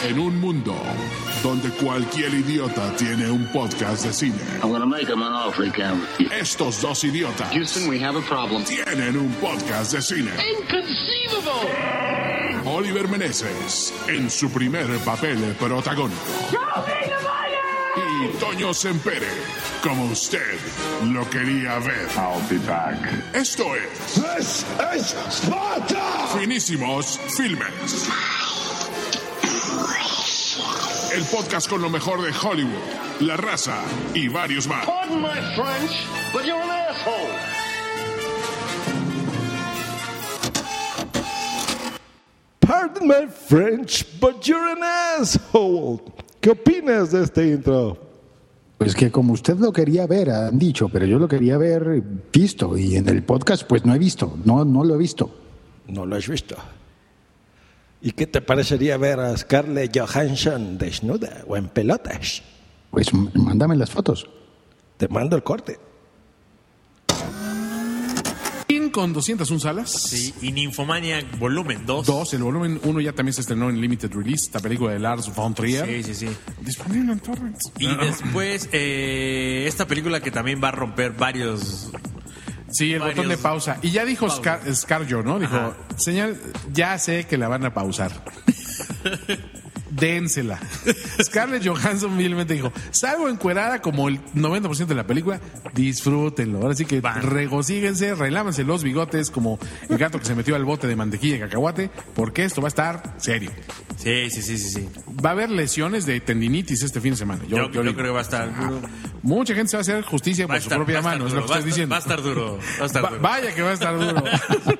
En 0.03 0.19
un 0.19 0.39
mundo 0.39 0.75
donde 1.43 1.69
cualquier 1.71 2.33
idiota 2.33 2.95
tiene 2.95 3.29
un 3.29 3.45
podcast 3.47 4.05
de 4.05 4.13
cine. 4.13 4.35
Estos 6.31 6.81
dos 6.81 7.03
idiotas 7.03 7.51
tienen 8.85 9.17
un 9.17 9.31
podcast 9.33 9.93
de 9.93 10.01
cine. 10.01 10.31
Oliver 12.65 13.07
Meneses 13.07 13.93
en 14.07 14.29
su 14.29 14.49
primer 14.51 14.87
papel 14.99 15.37
protagónico. 15.59 16.21
Y 17.97 18.27
Toño 18.39 18.73
Sempere, 18.73 19.27
como 19.81 20.05
usted 20.05 20.57
lo 21.11 21.29
quería 21.29 21.79
ver. 21.79 22.07
Esto 23.33 23.63
es. 23.75 24.65
Finísimos 26.39 27.19
Filmes. 27.35 28.07
El 31.17 31.23
podcast 31.23 31.67
con 31.67 31.81
lo 31.81 31.89
mejor 31.89 32.21
de 32.21 32.29
Hollywood, 32.31 33.21
La 33.21 33.35
Raza 33.37 33.81
y 34.13 34.27
varios 34.27 34.67
más. 34.67 34.85
Pardon 34.85 35.19
my 35.19 35.29
French, 35.55 36.05
but 36.31 36.43
you're 36.43 36.61
an 36.61 36.69
asshole. 36.69 37.33
Pardon 42.59 43.07
my 43.07 43.27
French, 43.27 44.05
but 44.19 44.43
you're 44.45 44.71
an 44.71 44.83
asshole. 44.83 46.03
¿Qué 46.39 46.51
opinas 46.51 47.11
de 47.11 47.23
este 47.23 47.47
intro? 47.47 47.97
Pues 48.77 48.93
que 48.93 49.09
como 49.09 49.33
usted 49.33 49.57
lo 49.57 49.73
quería 49.73 50.05
ver, 50.05 50.29
han 50.29 50.59
dicho, 50.59 50.87
pero 50.87 51.07
yo 51.07 51.17
lo 51.17 51.27
quería 51.27 51.57
ver 51.57 51.99
visto 52.31 52.77
y 52.77 52.95
en 52.95 53.09
el 53.09 53.23
podcast 53.23 53.63
pues 53.63 53.83
no 53.87 53.95
he 53.95 53.97
visto, 53.97 54.37
no, 54.45 54.63
no 54.63 54.83
lo 54.83 54.93
he 54.93 54.97
visto. 54.99 55.31
No 55.87 56.05
lo 56.05 56.15
has 56.15 56.27
visto. 56.27 56.55
¿Y 58.01 58.11
qué 58.11 58.27
te 58.27 58.41
parecería 58.41 58.97
ver 58.97 59.19
a 59.19 59.35
Scarlett 59.35 59.97
Johansson 59.97 60.77
desnuda 60.77 61.43
o 61.47 61.57
en 61.57 61.67
pelotas? 61.67 62.43
Pues 62.91 63.13
mándame 63.13 63.75
las 63.75 63.89
fotos. 63.89 64.29
Te 64.97 65.07
mando 65.07 65.35
el 65.35 65.43
corte. 65.43 65.79
con 68.97 69.13
201 69.13 69.59
salas. 69.59 69.91
Sí, 69.91 70.33
y 70.41 70.51
Nymphomania 70.51 71.23
volumen 71.37 71.85
2. 71.85 72.07
2, 72.07 72.33
el 72.33 72.43
volumen 72.43 72.79
1 72.83 73.01
ya 73.01 73.13
también 73.13 73.33
se 73.33 73.41
estronó 73.41 73.69
en 73.69 73.79
Limited 73.79 74.11
Release, 74.11 74.45
esta 74.45 74.59
película 74.59 74.91
de 74.91 74.97
Lars 74.97 75.33
von 75.35 75.53
Trier. 75.53 75.85
Sí, 75.85 76.01
sí, 76.01 76.25
sí. 76.25 76.35
Disponible 76.61 77.13
en 77.13 77.19
torrents. 77.19 77.71
Y 77.77 77.95
después, 77.95 78.69
eh, 78.71 79.65
esta 79.67 79.85
película 79.85 80.19
que 80.19 80.31
también 80.31 80.59
va 80.63 80.69
a 80.69 80.71
romper 80.71 81.11
varios... 81.11 81.91
Sí, 82.69 82.93
el 82.93 83.01
botón 83.01 83.29
de 83.29 83.37
pausa. 83.37 83.77
Y 83.81 83.91
ya 83.91 84.05
dijo 84.05 84.29
Scar, 84.29 84.61
Scarjo, 84.73 85.23
¿no? 85.23 85.39
Dijo, 85.39 85.75
señal, 85.95 86.37
ya 86.73 86.97
sé 86.99 87.25
que 87.25 87.37
la 87.37 87.47
van 87.47 87.65
a 87.65 87.73
pausar. 87.73 88.11
dénsela. 89.99 90.59
Scarlett 91.21 91.65
Johansson 91.65 92.11
humildemente 92.11 92.53
dijo, 92.53 92.71
salgo 92.91 93.29
encuerada 93.29 93.81
como 93.81 94.07
el 94.09 94.19
90% 94.33 94.85
de 94.85 94.95
la 94.95 95.05
película, 95.05 95.39
disfrútenlo. 95.73 96.59
Ahora 96.61 96.75
sí 96.75 96.85
que 96.85 97.01
regocíguense, 97.01 98.15
relámense 98.15 98.63
los 98.63 98.83
bigotes 98.83 99.31
como 99.31 99.59
el 99.89 99.97
gato 99.97 100.19
que 100.19 100.25
se 100.25 100.35
metió 100.35 100.55
al 100.55 100.65
bote 100.65 100.87
de 100.87 100.95
mantequilla 100.95 101.37
y 101.37 101.39
cacahuate, 101.39 101.89
porque 102.15 102.43
esto 102.43 102.61
va 102.61 102.67
a 102.67 102.69
estar 102.69 103.15
serio. 103.17 103.51
Sí, 103.97 104.29
sí, 104.29 104.41
sí, 104.41 104.57
sí, 104.57 104.69
sí. 104.69 104.89
Va 105.23 105.29
a 105.29 105.33
haber 105.33 105.49
lesiones 105.49 106.05
de 106.05 106.19
tendinitis 106.19 106.83
este 106.83 107.01
fin 107.01 107.11
de 107.11 107.17
semana. 107.17 107.43
Yo, 107.47 107.69
creo 107.71 107.95
que 107.95 108.09
va 108.09 108.19
a 108.19 108.21
estar 108.21 108.55
duro. 108.55 108.87
Mucha 109.23 109.55
gente 109.55 109.71
se 109.71 109.77
va 109.77 109.79
a 109.79 109.81
hacer 109.81 110.03
justicia 110.03 110.47
por 110.47 110.61
su 110.61 110.69
propia 110.69 111.01
mano, 111.01 111.27
es 111.27 111.33
lo 111.33 111.39
que 111.41 111.45
estoy 111.47 111.63
diciendo. 111.63 111.91
Va 111.91 111.97
a 111.97 111.99
estar 111.99 112.21
duro. 112.21 112.59
Va 112.79 112.83
a 112.83 112.85
estar 112.85 113.01
duro. 113.01 113.21
vaya 113.21 113.53
que 113.53 113.61
va 113.61 113.71
a 113.71 113.73
estar 113.73 113.97
duro. 113.97 114.23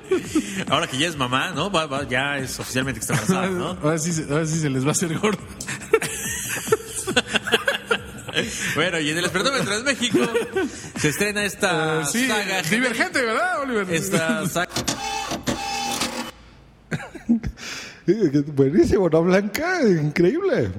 Ahora 0.69 0.87
que 0.87 0.97
ya 0.97 1.07
es 1.07 1.17
mamá, 1.17 1.51
¿no? 1.51 1.71
ya 2.09 2.37
es 2.37 2.59
oficialmente 2.59 2.99
que 2.99 3.05
está 3.05 3.13
embarazada, 3.13 3.49
¿no? 3.49 3.77
Ahora 3.83 3.97
sí, 3.97 4.11
ahora 4.29 4.45
sí 4.45 4.59
se 4.59 4.69
les 4.69 4.83
va 4.83 4.89
a 4.89 4.91
hacer 4.91 5.06
gordo. 5.15 5.39
bueno, 8.75 8.99
y 8.99 9.09
en 9.09 9.17
el 9.17 9.25
Espertómetro 9.25 9.77
de 9.77 9.83
México 9.83 10.19
se 10.97 11.09
estrena 11.09 11.43
esta 11.43 11.99
uh, 11.99 12.05
sí, 12.05 12.27
saga. 12.27 12.61
Divergente, 12.63 13.21
¿verdad, 13.21 13.61
Oliver? 13.61 13.89
Esta 13.93 14.47
saga. 14.47 14.69
Buenísimo, 18.55 19.09
¿no, 19.09 19.23
Blanca? 19.23 19.81
Increíble. 19.87 20.71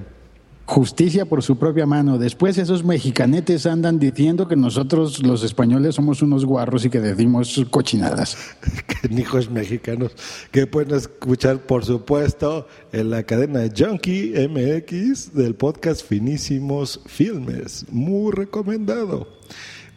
Justicia 0.68 1.24
por 1.24 1.42
su 1.42 1.56
propia 1.56 1.86
mano. 1.86 2.18
Después 2.18 2.58
esos 2.58 2.84
mexicanetes 2.84 3.64
andan 3.64 3.98
diciendo 3.98 4.46
que 4.46 4.54
nosotros 4.54 5.22
los 5.22 5.42
españoles 5.42 5.94
somos 5.94 6.20
unos 6.20 6.44
guarros 6.44 6.84
y 6.84 6.90
que 6.90 7.00
decimos 7.00 7.58
cochinadas. 7.70 8.36
que 8.86 9.18
hijos 9.18 9.50
mexicanos 9.50 10.12
que 10.50 10.66
pueden 10.66 10.94
escuchar, 10.94 11.62
por 11.62 11.86
supuesto, 11.86 12.66
en 12.92 13.08
la 13.08 13.22
cadena 13.22 13.60
de 13.60 13.72
Junkie 13.74 14.34
MX 14.46 15.32
del 15.32 15.54
podcast 15.54 16.06
Finísimos 16.06 17.00
Filmes. 17.06 17.86
Muy 17.90 18.32
recomendado. 18.32 19.26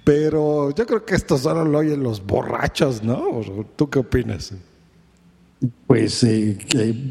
Pero 0.05 0.73
yo 0.73 0.85
creo 0.85 1.03
que 1.03 1.15
esto 1.15 1.37
solo 1.37 1.65
lo 1.65 1.79
oyen 1.79 2.01
los 2.01 2.25
borrachos, 2.25 3.03
¿no? 3.03 3.41
¿Tú 3.75 3.89
qué 3.89 3.99
opinas? 3.99 4.53
Pues 5.85 6.23
eh, 6.23 6.57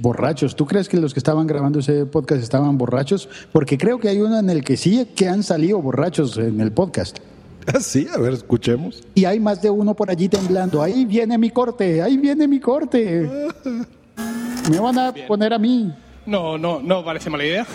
borrachos. 0.00 0.56
¿Tú 0.56 0.66
crees 0.66 0.88
que 0.88 0.96
los 0.96 1.14
que 1.14 1.20
estaban 1.20 1.46
grabando 1.46 1.78
ese 1.78 2.04
podcast 2.06 2.42
estaban 2.42 2.76
borrachos? 2.78 3.28
Porque 3.52 3.78
creo 3.78 4.00
que 4.00 4.08
hay 4.08 4.20
uno 4.20 4.38
en 4.38 4.50
el 4.50 4.64
que 4.64 4.76
sí 4.76 5.06
que 5.14 5.28
han 5.28 5.44
salido 5.44 5.80
borrachos 5.80 6.36
en 6.36 6.60
el 6.60 6.72
podcast. 6.72 7.18
Ah, 7.66 7.78
sí, 7.78 8.08
a 8.12 8.18
ver, 8.18 8.32
escuchemos. 8.32 9.04
Y 9.14 9.24
hay 9.26 9.38
más 9.38 9.62
de 9.62 9.70
uno 9.70 9.94
por 9.94 10.10
allí 10.10 10.28
temblando. 10.28 10.82
Ahí 10.82 11.04
viene 11.04 11.38
mi 11.38 11.50
corte, 11.50 12.02
ahí 12.02 12.16
viene 12.16 12.48
mi 12.48 12.58
corte. 12.58 13.28
Me 14.70 14.80
van 14.80 14.98
a 14.98 15.14
poner 15.28 15.52
a 15.52 15.58
mí. 15.58 15.92
No, 16.26 16.58
no, 16.58 16.80
no 16.80 17.04
parece 17.04 17.30
mala 17.30 17.44
idea. 17.44 17.66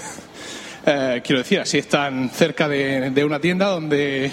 Eh, 0.86 1.22
quiero 1.24 1.40
decir, 1.40 1.60
así 1.60 1.78
están 1.78 2.30
cerca 2.30 2.68
de 2.68 3.24
una 3.26 3.40
tienda 3.40 3.68
donde 3.68 4.32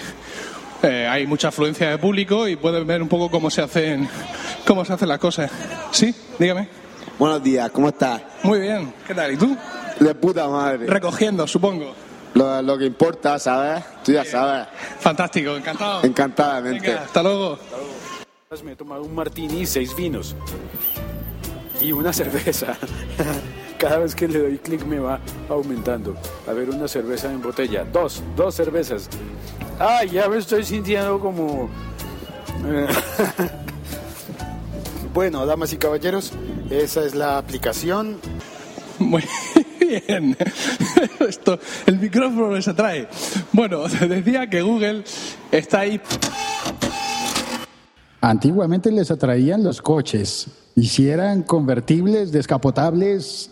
eh, 0.83 1.07
hay 1.07 1.25
mucha 1.25 1.47
afluencia 1.47 1.89
de 1.91 1.97
público 1.97 2.45
y 2.45 2.57
pueden 2.57 2.85
ver 2.85 3.01
un 3.01 3.07
poco 3.07 3.31
cómo 3.31 3.49
se 3.49 3.61
hacen 3.61 4.05
cómo 4.65 4.85
se 4.85 4.93
hacen 4.93 5.09
las 5.09 5.19
cosas. 5.19 5.51
Sí, 5.91 6.13
dígame. 6.39 6.67
Buenos 7.19 7.43
días, 7.43 7.69
¿cómo 7.71 7.89
estás? 7.89 8.21
Muy 8.43 8.59
bien, 8.59 8.93
¿qué 9.07 9.13
tal? 9.13 9.31
¿Y 9.31 9.37
tú? 9.37 9.55
De 9.99 10.15
puta 10.15 10.47
madre. 10.47 10.87
Recogiendo, 10.87 11.45
supongo. 11.47 11.93
Lo, 12.33 12.77
que 12.77 12.85
importa, 12.85 13.37
¿sabes? 13.37 13.83
Tú 14.03 14.11
ya 14.11 14.25
sabes. 14.25 14.67
Fantástico, 14.99 15.55
encantado. 15.55 16.03
Encantadamente. 16.03 16.93
hasta 16.93 17.21
luego. 17.21 17.59
Me 18.63 18.73
he 18.73 18.75
tomado 18.75 19.03
un 19.03 19.15
martini 19.15 19.61
y 19.61 19.65
seis 19.65 19.95
vinos. 19.95 20.35
Y 21.81 21.91
una 21.91 22.13
cerveza. 22.13 22.75
Cada 23.77 23.97
vez 23.97 24.15
que 24.15 24.27
le 24.27 24.39
doy 24.39 24.57
clic 24.57 24.85
me 24.85 24.99
va 24.99 25.19
aumentando. 25.49 26.15
A 26.47 26.53
ver, 26.53 26.69
una 26.69 26.87
cerveza 26.87 27.31
en 27.31 27.41
botella. 27.41 27.83
Dos, 27.83 28.23
dos 28.35 28.55
cervezas. 28.55 29.09
Ay, 29.79 30.09
ya 30.09 30.29
me 30.29 30.37
estoy 30.37 30.63
sintiendo 30.63 31.19
como 31.19 31.69
Eh, 32.65 32.87
bueno, 35.13 35.45
damas 35.45 35.71
y 35.73 35.77
caballeros, 35.77 36.31
esa 36.69 37.05
es 37.05 37.13
la 37.13 37.37
aplicación. 37.37 38.17
Muy 38.99 39.23
bien. 39.79 40.35
Esto, 41.19 41.59
el 41.85 41.99
micrófono 41.99 42.51
les 42.55 42.67
atrae. 42.67 43.07
Bueno, 43.51 43.83
decía 44.07 44.49
que 44.49 44.61
Google 44.61 45.03
está 45.51 45.81
ahí. 45.81 46.01
Antiguamente 48.21 48.91
les 48.91 49.11
atraían 49.11 49.63
los 49.63 49.81
coches. 49.81 50.47
Y 50.75 50.87
si 50.87 51.09
eran 51.09 51.43
convertibles, 51.43 52.31
descapotables, 52.31 53.51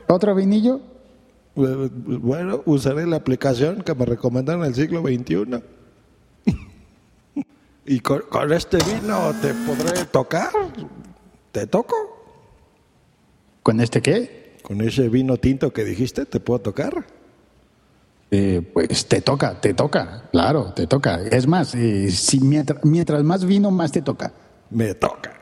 ¿Otro 0.09 0.35
vinillo? 0.35 0.81
Eh, 1.57 1.91
Bueno, 1.93 2.63
usaré 2.65 3.07
la 3.07 3.17
aplicación 3.17 3.83
que 3.83 3.95
me 3.95 4.07
recomendaron 4.07 4.63
en 4.63 4.69
el 4.69 4.75
siglo 4.75 5.03
XXI. 5.03 5.63
y 7.87 8.01
con, 8.01 8.23
con 8.31 8.53
este 8.55 8.79
vino 8.79 9.35
te 9.43 9.53
podré 9.53 10.07
tocar. 10.07 10.49
¿Te 11.53 11.67
toco? 11.67 11.95
¿Con 13.63 13.81
este 13.81 14.01
qué? 14.01 14.57
Con 14.63 14.81
ese 14.81 15.11
vino 15.11 15.37
tinto 15.37 15.75
que 15.75 15.85
dijiste, 15.85 16.25
¿te 16.25 16.41
puedo 16.41 16.61
tocar? 16.61 17.05
Eh, 18.31 18.61
pues 18.73 19.07
te 19.07 19.21
toca, 19.21 19.61
te 19.61 19.75
toca, 19.75 20.25
claro, 20.33 20.73
te 20.75 20.87
toca. 20.87 21.21
Es 21.31 21.47
más, 21.47 21.75
eh, 21.75 22.11
si 22.11 22.41
mientras, 22.41 22.85
mientras 22.85 23.23
más 23.23 23.45
vino, 23.45 23.71
más 23.71 23.93
te 23.93 24.03
toca. 24.03 24.33
Me 24.71 24.95
toca. 24.95 25.33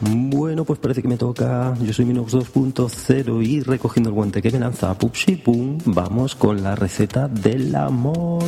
Bueno, 0.00 0.64
pues 0.64 0.78
parece 0.78 1.02
que 1.02 1.08
me 1.08 1.16
toca. 1.16 1.74
Yo 1.80 1.92
soy 1.92 2.04
Minox 2.04 2.32
2.0 2.34 3.46
y 3.46 3.62
recogiendo 3.62 4.10
el 4.10 4.14
guante 4.14 4.42
que 4.42 4.50
me 4.50 4.58
lanza 4.58 4.96
Pupsi 4.96 5.36
Pum, 5.36 5.78
vamos 5.86 6.34
con 6.34 6.62
la 6.62 6.74
receta 6.74 7.28
del 7.28 7.74
amor. 7.74 8.44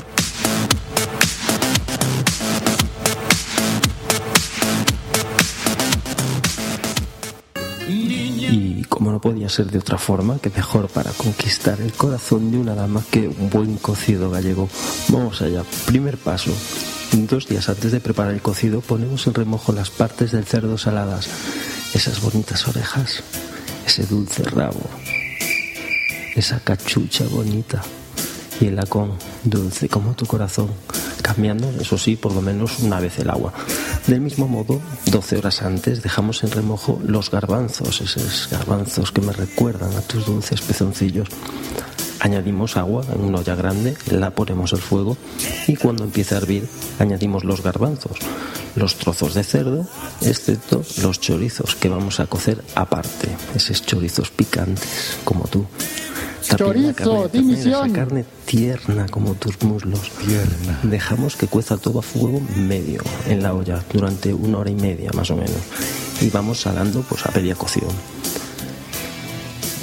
Como 8.88 9.12
no 9.12 9.20
podía 9.20 9.48
ser 9.48 9.70
de 9.70 9.78
otra 9.78 9.98
forma, 9.98 10.38
que 10.38 10.50
mejor 10.50 10.88
para 10.88 11.10
conquistar 11.12 11.80
el 11.80 11.92
corazón 11.92 12.50
de 12.50 12.58
una 12.58 12.74
dama 12.74 13.02
que 13.10 13.28
un 13.28 13.50
buen 13.50 13.76
cocido 13.76 14.30
gallego. 14.30 14.68
Vamos 15.08 15.42
allá. 15.42 15.62
Primer 15.86 16.16
paso. 16.16 16.52
Dos 17.12 17.48
días 17.48 17.68
antes 17.68 17.92
de 17.92 18.00
preparar 18.00 18.34
el 18.34 18.42
cocido 18.42 18.80
ponemos 18.80 19.26
en 19.26 19.34
remojo 19.34 19.72
las 19.72 19.90
partes 19.90 20.32
del 20.32 20.44
cerdo 20.44 20.76
saladas, 20.76 21.28
esas 21.94 22.20
bonitas 22.20 22.68
orejas, 22.68 23.22
ese 23.86 24.04
dulce 24.04 24.42
rabo, 24.42 24.82
esa 26.34 26.60
cachucha 26.60 27.24
bonita 27.24 27.82
y 28.60 28.66
el 28.66 28.76
lacón 28.76 29.12
dulce 29.42 29.88
como 29.88 30.14
tu 30.14 30.26
corazón, 30.26 30.68
cambiando, 31.28 31.68
eso 31.78 31.98
sí, 31.98 32.16
por 32.16 32.32
lo 32.32 32.40
menos 32.40 32.78
una 32.78 33.00
vez 33.00 33.18
el 33.18 33.28
agua. 33.28 33.52
Del 34.06 34.22
mismo 34.22 34.48
modo, 34.48 34.80
12 35.10 35.36
horas 35.36 35.60
antes 35.60 36.02
dejamos 36.02 36.42
en 36.42 36.50
remojo 36.50 36.98
los 37.04 37.30
garbanzos, 37.30 38.00
esos 38.00 38.48
garbanzos 38.50 39.12
que 39.12 39.20
me 39.20 39.34
recuerdan 39.34 39.94
a 39.94 40.00
tus 40.00 40.24
dulces 40.24 40.62
pezoncillos. 40.62 41.28
Añadimos 42.20 42.78
agua 42.78 43.04
en 43.14 43.20
una 43.20 43.40
olla 43.40 43.54
grande, 43.54 43.94
la 44.10 44.30
ponemos 44.30 44.72
al 44.72 44.80
fuego 44.80 45.18
y 45.66 45.76
cuando 45.76 46.04
empiece 46.04 46.34
a 46.34 46.38
hervir 46.38 46.66
añadimos 46.98 47.44
los 47.44 47.62
garbanzos, 47.62 48.16
los 48.74 48.96
trozos 48.96 49.34
de 49.34 49.44
cerdo, 49.44 49.86
excepto 50.22 50.82
los 51.02 51.20
chorizos 51.20 51.76
que 51.76 51.90
vamos 51.90 52.20
a 52.20 52.26
cocer 52.26 52.64
aparte, 52.74 53.28
esos 53.54 53.84
chorizos 53.84 54.30
picantes 54.30 55.18
como 55.24 55.46
tú. 55.46 55.66
Chorizo, 56.56 57.28
dimisión. 57.28 57.86
esa 57.90 57.94
carne 57.94 58.24
tierna 58.46 59.06
como 59.06 59.34
tus 59.34 59.60
muslos. 59.62 60.10
Tierna. 60.24 60.80
Dejamos 60.82 61.36
que 61.36 61.46
cueza 61.46 61.76
todo 61.76 61.98
a 62.00 62.02
fuego 62.02 62.40
medio 62.56 63.02
en 63.28 63.42
la 63.42 63.54
olla 63.54 63.82
durante 63.92 64.32
una 64.32 64.58
hora 64.58 64.70
y 64.70 64.74
media 64.74 65.10
más 65.14 65.30
o 65.30 65.36
menos. 65.36 65.60
Y 66.20 66.30
vamos 66.30 66.60
salando 66.60 67.02
pues 67.02 67.24
a 67.26 67.30
media 67.32 67.54
cocción. 67.54 67.90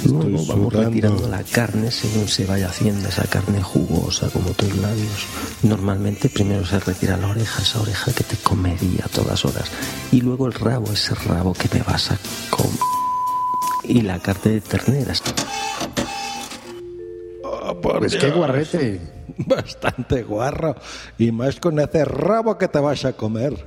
Luego 0.04 0.22
Estoy 0.22 0.46
vamos 0.46 0.72
sudando. 0.72 0.90
retirando 0.90 1.28
la 1.28 1.42
carne 1.42 1.90
según 1.90 2.28
se 2.28 2.46
vaya 2.46 2.68
haciendo 2.68 3.08
esa 3.08 3.24
carne 3.24 3.62
jugosa 3.62 4.28
como 4.30 4.50
tus 4.50 4.76
labios. 4.76 5.26
Normalmente 5.62 6.28
primero 6.28 6.64
se 6.64 6.78
retira 6.78 7.16
la 7.16 7.28
oreja, 7.28 7.62
esa 7.62 7.80
oreja 7.80 8.12
que 8.12 8.22
te 8.22 8.36
comería 8.36 9.04
a 9.04 9.08
todas 9.08 9.44
horas. 9.44 9.68
Y 10.12 10.20
luego 10.20 10.46
el 10.46 10.52
rabo, 10.52 10.92
ese 10.92 11.14
rabo 11.14 11.54
que 11.54 11.68
me 11.74 11.82
vas 11.82 12.10
a 12.12 12.18
comer. 12.50 12.78
Y 13.84 14.02
la 14.02 14.18
carne 14.20 14.52
de 14.52 14.60
ternera. 14.60 15.14
Por 17.82 17.98
Pues 17.98 18.16
qué 18.16 18.26
Dios. 18.26 18.36
guarrete. 18.36 19.00
Bastante 19.46 20.22
guarro. 20.22 20.76
Y 21.18 21.30
más 21.32 21.58
con 21.60 21.78
ese 21.80 22.04
rabo 22.04 22.56
que 22.58 22.68
te 22.68 22.78
vas 22.78 23.04
a 23.04 23.12
comer. 23.12 23.66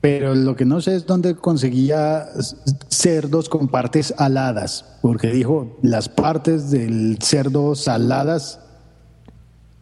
Pero 0.00 0.34
lo 0.34 0.54
que 0.54 0.64
no 0.64 0.80
sé 0.80 0.94
es 0.94 1.06
dónde 1.06 1.34
conseguía 1.34 2.26
cerdos 2.88 3.48
con 3.48 3.66
partes 3.68 4.14
aladas, 4.18 4.84
porque 5.02 5.28
dijo 5.32 5.76
las 5.82 6.08
partes 6.08 6.70
del 6.70 7.18
cerdo 7.20 7.74
saladas. 7.74 8.60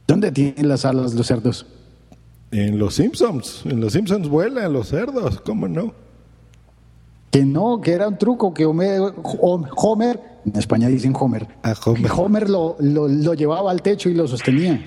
¿Dónde 0.06 0.32
tienen 0.32 0.68
las 0.68 0.84
alas 0.84 1.14
los 1.14 1.26
cerdos? 1.26 1.66
En 2.52 2.78
los 2.78 2.94
Simpsons. 2.94 3.62
En 3.64 3.80
los 3.80 3.92
Simpsons 3.92 4.28
vuelan 4.28 4.72
los 4.72 4.88
cerdos. 4.88 5.40
¿Cómo 5.40 5.66
no? 5.68 5.92
Que 7.34 7.44
no, 7.44 7.80
que 7.80 7.90
era 7.90 8.06
un 8.06 8.16
truco 8.16 8.54
que 8.54 8.64
Homer, 8.64 9.00
Hom- 9.00 9.68
Homer 9.74 10.20
en 10.46 10.56
España 10.56 10.86
dicen 10.86 11.12
Homer, 11.18 11.48
que 11.48 12.08
Homer 12.16 12.48
lo, 12.48 12.76
lo- 12.78 13.08
lo 13.08 13.34
llevaba 13.34 13.72
al 13.72 13.82
techo 13.82 14.08
y 14.08 14.14
lo 14.14 14.28
sostenía. 14.28 14.78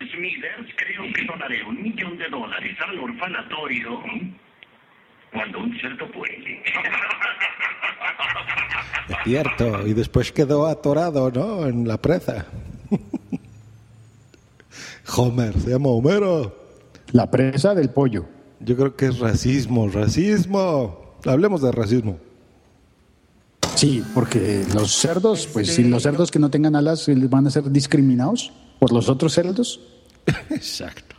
Smithers, 0.00 0.68
creo 0.76 1.02
que 1.14 1.24
donaré 1.24 1.62
un 1.64 1.80
millón 1.82 2.18
de 2.18 2.28
dólares 2.28 2.76
al 2.86 2.98
orfanatorio 2.98 4.00
cuando 5.32 5.58
un 5.60 5.78
cerdo 5.80 6.06
vuele. 6.14 6.62
Es 9.08 9.16
cierto. 9.24 9.86
Y 9.86 9.94
después 9.94 10.32
quedó 10.32 10.66
atorado, 10.66 11.30
¿no? 11.30 11.66
En 11.66 11.86
la 11.86 11.98
presa. 11.98 12.46
Homer, 15.16 15.54
se 15.58 15.70
llama 15.70 15.88
Homero. 15.90 16.61
La 17.12 17.30
presa 17.30 17.74
del 17.74 17.90
pollo. 17.90 18.26
Yo 18.60 18.76
creo 18.76 18.96
que 18.96 19.06
es 19.06 19.18
racismo, 19.18 19.88
racismo. 19.88 21.16
Hablemos 21.24 21.62
de 21.62 21.72
racismo. 21.72 22.18
Sí, 23.74 24.04
porque 24.14 24.64
los 24.74 24.92
cerdos, 24.92 25.48
pues 25.52 25.74
si 25.74 25.84
los 25.84 26.02
cerdos 26.02 26.30
que 26.30 26.38
no 26.38 26.50
tengan 26.50 26.76
alas 26.76 27.06
van 27.28 27.46
a 27.46 27.50
ser 27.50 27.70
discriminados 27.70 28.52
por 28.78 28.92
los 28.92 29.08
otros 29.08 29.32
cerdos. 29.32 29.80
Exacto. 30.50 31.11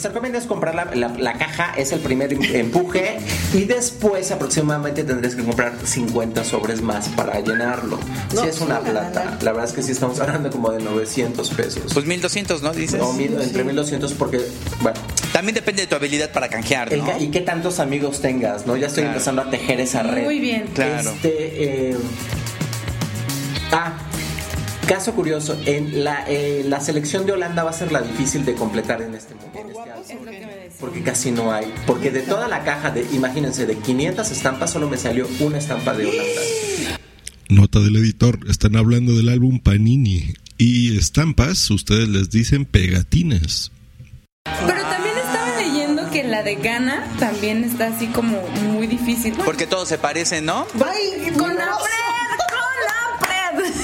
Se 0.00 0.08
recomienda 0.08 0.38
es 0.38 0.46
comprar 0.46 0.74
la, 0.74 0.86
la- 0.94 1.08
la 1.18 1.34
caja, 1.34 1.74
es 1.76 1.92
el 1.92 2.00
primer 2.00 2.32
em- 2.32 2.42
empuje 2.42 3.18
y 3.52 3.64
después 3.64 4.30
aproximadamente 4.30 5.04
tendrías 5.04 5.34
que 5.34 5.42
comprar 5.44 5.74
50 5.84 6.42
sobres 6.44 6.80
más 6.80 7.08
para 7.10 7.38
llenarlo. 7.40 7.98
No, 8.34 8.40
si 8.42 8.48
es 8.48 8.60
una 8.62 8.78
sí, 8.78 8.84
la 8.86 8.90
plata, 9.10 9.38
la 9.42 9.52
verdad 9.52 9.68
es 9.68 9.74
que 9.74 9.82
sí 9.82 9.92
estamos 9.92 10.18
hablando 10.20 10.50
como 10.50 10.70
de 10.72 10.82
900 10.82 11.50
pesos. 11.50 11.92
Pues 11.92 12.06
1200, 12.06 12.62
¿no? 12.62 12.72
Dices. 12.72 12.98
No, 12.98 13.12
mil- 13.12 13.38
entre 13.40 13.62
1200 13.62 14.14
porque, 14.14 14.40
bueno. 14.80 14.98
También 15.34 15.54
depende 15.54 15.82
de 15.82 15.86
tu 15.88 15.96
habilidad 15.96 16.32
para 16.32 16.48
canjear, 16.48 16.90
¿no? 16.96 17.20
y 17.20 17.28
qué 17.28 17.40
tantos 17.42 17.78
amigos 17.78 18.20
tengas, 18.22 18.66
¿no? 18.66 18.76
Ya 18.78 18.86
estoy 18.86 19.02
Claro. 19.02 19.16
empezando 19.18 19.42
a 19.42 19.50
tejer 19.50 19.80
esa 19.80 20.02
red. 20.02 20.24
Muy 20.24 20.40
bien. 20.40 20.64
Claro. 20.74 21.10
Este, 21.10 21.90
eh, 21.90 21.96
ah, 23.72 23.92
caso 24.90 25.14
curioso, 25.14 25.56
en 25.66 26.02
la, 26.02 26.24
eh, 26.26 26.64
la 26.66 26.80
selección 26.80 27.24
de 27.24 27.30
Holanda 27.30 27.62
va 27.62 27.70
a 27.70 27.72
ser 27.72 27.92
la 27.92 28.02
difícil 28.02 28.44
de 28.44 28.54
completar 28.54 29.00
en 29.00 29.14
este 29.14 29.36
momento. 29.36 29.80
Porque 30.80 31.02
casi 31.04 31.30
no 31.30 31.52
hay. 31.52 31.72
Porque 31.86 32.10
de 32.10 32.22
toda 32.22 32.48
la 32.48 32.64
caja, 32.64 32.90
de, 32.90 33.06
imagínense, 33.12 33.66
de 33.66 33.76
500 33.76 34.28
estampas 34.32 34.72
solo 34.72 34.90
me 34.90 34.96
salió 34.96 35.28
una 35.38 35.58
estampa 35.58 35.94
de 35.94 36.06
Holanda. 36.06 36.40
Nota 37.48 37.78
del 37.78 37.96
editor, 37.96 38.40
están 38.48 38.74
hablando 38.74 39.14
del 39.14 39.28
álbum 39.28 39.60
Panini. 39.60 40.34
Y 40.58 40.98
estampas, 40.98 41.70
ustedes 41.70 42.08
les 42.08 42.30
dicen 42.30 42.64
pegatinas. 42.64 43.70
Pero 44.42 44.82
también 44.82 45.14
estaba 45.24 45.60
leyendo 45.60 46.10
que 46.10 46.24
la 46.24 46.42
de 46.42 46.56
Ghana 46.56 47.06
también 47.20 47.62
está 47.62 47.94
así 47.94 48.08
como 48.08 48.42
muy 48.72 48.88
difícil. 48.88 49.34
Porque 49.44 49.68
todos 49.68 49.88
se 49.88 49.98
parecen, 49.98 50.46
¿no? 50.46 50.66
¡Ay, 50.84 51.30
con 51.38 51.54
la 51.54 51.76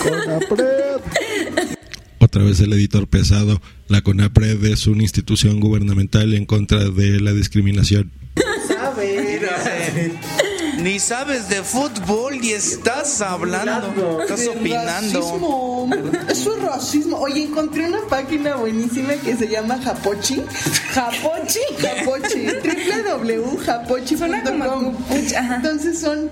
pred! 0.07 0.25
¡Con 0.25 0.27
la 0.27 0.39
pred! 0.49 1.77
Otra 2.19 2.43
vez 2.43 2.61
el 2.61 2.73
editor 2.73 3.09
pesado. 3.09 3.61
La 3.89 4.01
CONAPRED 4.01 4.65
es 4.65 4.87
una 4.87 5.03
institución 5.03 5.61
gubernamental 5.61 6.35
en 6.35 6.45
contra 6.45 6.91
de 6.91 7.21
la 7.21 7.33
discriminación. 7.33 8.13
Ni 10.87 11.01
sabes 11.01 11.49
de 11.49 11.65
fútbol 11.65 12.37
y 12.45 12.53
estás 12.53 13.21
hablando, 13.21 14.23
estás 14.23 14.47
opinando. 14.47 15.21
Racismo. 15.21 15.91
Eso 16.29 16.57
es 16.57 16.63
racismo. 16.63 17.19
Oye, 17.19 17.43
encontré 17.43 17.89
una 17.89 18.03
página 18.03 18.55
buenísima 18.55 19.15
que 19.15 19.35
se 19.35 19.49
llama 19.49 19.81
Japochi. 19.83 20.45
Japochi. 20.93 21.59
Japochi. 21.81 22.47
www.japochi.com. 23.27 24.97
Entonces 25.11 25.99
son 25.99 26.31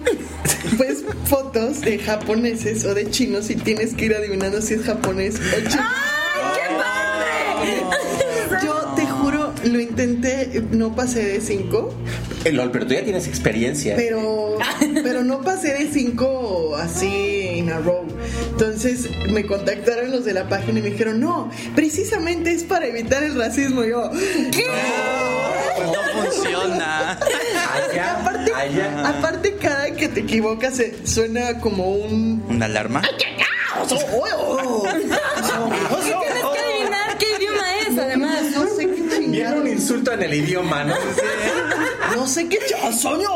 pues 0.76 1.02
fotos 1.24 1.80
de 1.80 1.98
japoneses 1.98 2.84
o 2.84 2.94
de 2.94 3.10
chinos 3.10 3.50
y 3.50 3.56
tienes 3.56 3.92
que 3.94 4.04
ir 4.04 4.14
adivinando 4.14 4.62
si 4.62 4.74
es 4.74 4.84
japonés 4.84 5.34
o 5.34 5.68
chino. 5.68 5.82
Yo 6.44 6.54
te 6.54 6.68
juro, 7.66 8.23
lo 9.64 9.80
intenté, 9.80 10.62
no 10.70 10.94
pasé 10.94 11.24
de 11.24 11.40
5, 11.40 11.94
Eh, 12.44 12.52
LOL, 12.52 12.70
pero 12.70 12.86
tú 12.86 12.94
ya 12.94 13.02
tienes 13.04 13.26
experiencia. 13.26 13.96
pero, 13.96 14.58
pero 15.02 15.24
no 15.24 15.40
pasé 15.42 15.72
de 15.74 15.90
5 15.92 16.76
así 16.76 17.54
in 17.56 17.70
a 17.70 17.78
row. 17.78 18.04
Entonces 18.50 19.08
me 19.30 19.46
contactaron 19.46 20.10
los 20.10 20.24
de 20.24 20.34
la 20.34 20.48
página 20.48 20.78
y 20.78 20.82
me 20.82 20.90
dijeron, 20.90 21.20
no, 21.20 21.50
precisamente 21.74 22.52
es 22.52 22.64
para 22.64 22.86
evitar 22.86 23.22
el 23.22 23.34
racismo. 23.34 23.84
Y 23.84 23.90
yo, 23.90 24.10
¿qué? 24.52 24.64
Pues 25.76 25.88
no 25.88 26.22
funciona. 26.22 27.12
aparte, 27.12 28.52
aparte, 29.04 29.56
cada 29.60 29.90
que 29.92 30.08
te 30.08 30.20
equivocas 30.20 30.78
eh, 30.80 30.94
suena 31.04 31.58
como 31.60 31.88
un... 31.90 32.44
¿Una 32.48 32.66
alarma? 32.66 33.02
Oh, 33.76 34.22
oh, 34.22 34.82
oh. 34.84 34.88
en 40.14 40.22
el 40.22 40.34
idioma, 40.34 40.84
¿no? 40.84 40.94
No 42.16 42.26
sé 42.26 42.48
qué 42.48 42.58
chazoño. 42.68 43.28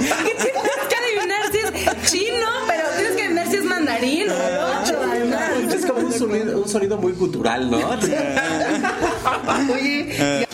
Y 0.00 0.04
tienes 0.04 0.62
que 0.88 0.96
adivinar 0.96 1.50
si 1.50 1.58
es 1.58 2.10
chino, 2.10 2.46
pero 2.66 2.82
tienes 2.96 3.12
que 3.16 3.22
adivinar 3.22 3.46
si 3.48 3.56
es 3.56 3.64
mandarín 3.64 4.30
o 4.30 4.34
otro, 4.82 5.02
además. 5.10 5.74
Es 5.74 5.86
como 5.86 6.00
un 6.00 6.12
sonido, 6.12 6.62
un 6.62 6.68
sonido 6.68 6.98
muy 6.98 7.12
cultural, 7.12 7.70
¿no? 7.70 7.78
Oye, 9.72 10.46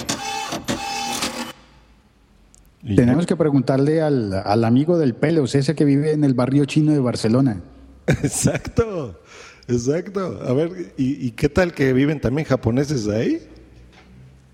Tenemos 2.97 3.27
que 3.27 3.37
preguntarle 3.37 4.03
al, 4.03 4.33
al 4.35 4.65
amigo 4.65 4.99
del 4.99 5.15
Pelos, 5.15 5.55
ese 5.55 5.75
que 5.75 5.85
vive 5.85 6.13
en 6.13 6.25
el 6.25 6.35
barrio 6.35 6.65
chino 6.65 6.93
de 6.93 6.99
Barcelona. 7.01 7.61
Exacto, 8.07 9.21
exacto. 9.69 10.41
A 10.47 10.53
ver, 10.53 10.93
¿y, 10.97 11.27
y 11.27 11.31
qué 11.33 11.49
tal 11.49 11.73
que 11.75 11.93
viven 11.93 12.21
también 12.21 12.47
japoneses 12.47 13.07
ahí? 13.09 13.49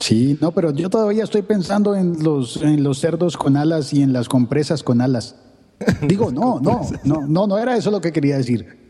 Sí, 0.01 0.39
no, 0.41 0.53
pero 0.53 0.73
yo 0.73 0.91
todavía 0.91 1.25
estoy 1.25 1.43
pensando 1.43 1.97
en 1.97 2.23
los, 2.23 2.63
en 2.63 2.83
los 2.83 2.99
cerdos 2.99 3.37
con 3.37 3.57
alas 3.57 3.93
y 3.93 4.03
en 4.03 4.13
las 4.13 4.29
compresas 4.29 4.83
con 4.83 5.01
alas. 5.01 5.37
Digo, 6.09 6.31
no, 6.31 6.61
no, 6.61 6.83
no, 7.05 7.27
no, 7.27 7.47
no 7.47 7.59
era 7.59 7.77
eso 7.77 7.91
lo 7.91 8.01
que 8.01 8.13
quería 8.13 8.37
decir. 8.37 8.88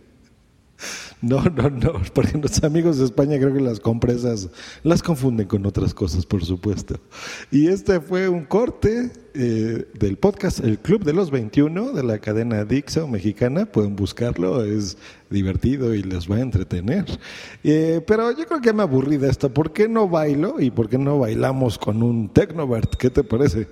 No, 1.21 1.43
no, 1.43 1.69
no, 1.69 1.93
porque 2.15 2.39
los 2.39 2.63
amigos 2.63 2.99
de 2.99 3.05
España 3.05 3.39
creo 3.39 3.53
que 3.53 3.61
las 3.61 3.81
compresas 3.81 4.49
las 4.85 5.03
confunden 5.03 5.47
con 5.49 5.67
otras 5.67 5.93
cosas, 5.93 6.25
por 6.25 6.45
supuesto. 6.45 7.01
Y 7.51 7.69
este 7.69 8.01
fue 8.01 8.29
un 8.29 8.45
corte 8.45 9.11
eh, 9.35 9.87
del 9.95 10.17
podcast 10.17 10.61
El 10.61 10.79
Club 10.79 11.05
de 11.05 11.13
los 11.13 11.31
21 11.31 11.93
de 11.93 12.03
la 12.05 12.19
cadena 12.19 12.65
Dixo 12.65 13.09
mexicana. 13.09 13.67
Pueden 13.67 13.97
buscarlo, 13.97 14.65
es 14.65 14.97
divertido 15.29 15.95
y 15.95 16.03
les 16.03 16.31
va 16.31 16.37
a 16.37 16.41
entretener. 16.41 17.05
Eh, 17.65 18.01
pero 18.07 18.31
yo 18.37 18.47
creo 18.47 18.61
que 18.61 18.73
me 18.73 18.83
aburrí 18.83 19.17
de 19.17 19.29
esto. 19.29 19.53
¿Por 19.53 19.73
qué 19.73 19.89
no 19.89 20.09
bailo 20.09 20.61
y 20.61 20.71
por 20.71 20.89
qué 20.89 20.99
no 20.99 21.19
bailamos 21.19 21.79
con 21.79 22.03
un 22.03 22.29
Tecnovert? 22.29 22.95
¿Qué 22.95 23.11
te 23.11 23.25
parece? 23.25 23.67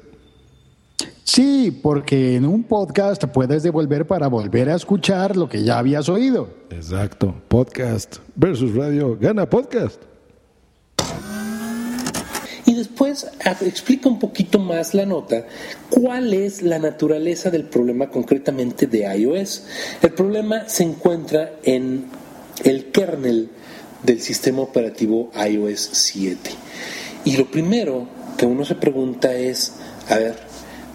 Sí, 1.27 1.77
porque 1.83 2.37
en 2.37 2.47
un 2.47 2.63
podcast 2.63 3.25
puedes 3.25 3.65
devolver 3.65 4.07
para 4.07 4.29
volver 4.29 4.71
a 4.71 4.77
escuchar 4.77 5.37
lo 5.37 5.49
que 5.49 5.65
ya 5.65 5.77
habías 5.79 6.09
oído. 6.09 6.49
Exacto, 6.71 7.35
podcast 7.49 8.19
versus 8.37 8.73
radio, 8.77 9.19
gana 9.21 9.51
podcast. 9.51 10.01
Y 12.65 12.75
después 12.75 13.27
explica 13.61 14.09
un 14.09 14.21
poquito 14.21 14.61
más 14.61 14.95
la 14.95 15.05
nota 15.05 15.47
cuál 15.91 16.33
es 16.33 16.63
la 16.63 16.79
naturaleza 16.79 17.51
del 17.51 17.65
problema 17.65 18.09
concretamente 18.09 18.87
de 18.87 19.13
iOS. 19.19 19.65
El 20.03 20.13
problema 20.13 20.69
se 20.69 20.85
encuentra 20.85 21.55
en 21.65 22.05
el 22.63 22.93
kernel 22.93 23.51
del 24.05 24.21
sistema 24.21 24.63
operativo 24.63 25.33
iOS 25.35 25.91
7. 25.93 26.51
Y 27.25 27.37
lo 27.37 27.51
primero 27.51 28.07
que 28.39 28.47
uno 28.47 28.65
se 28.65 28.77
pregunta 28.77 29.35
es, 29.35 29.73
a 30.09 30.17
ver, 30.19 30.46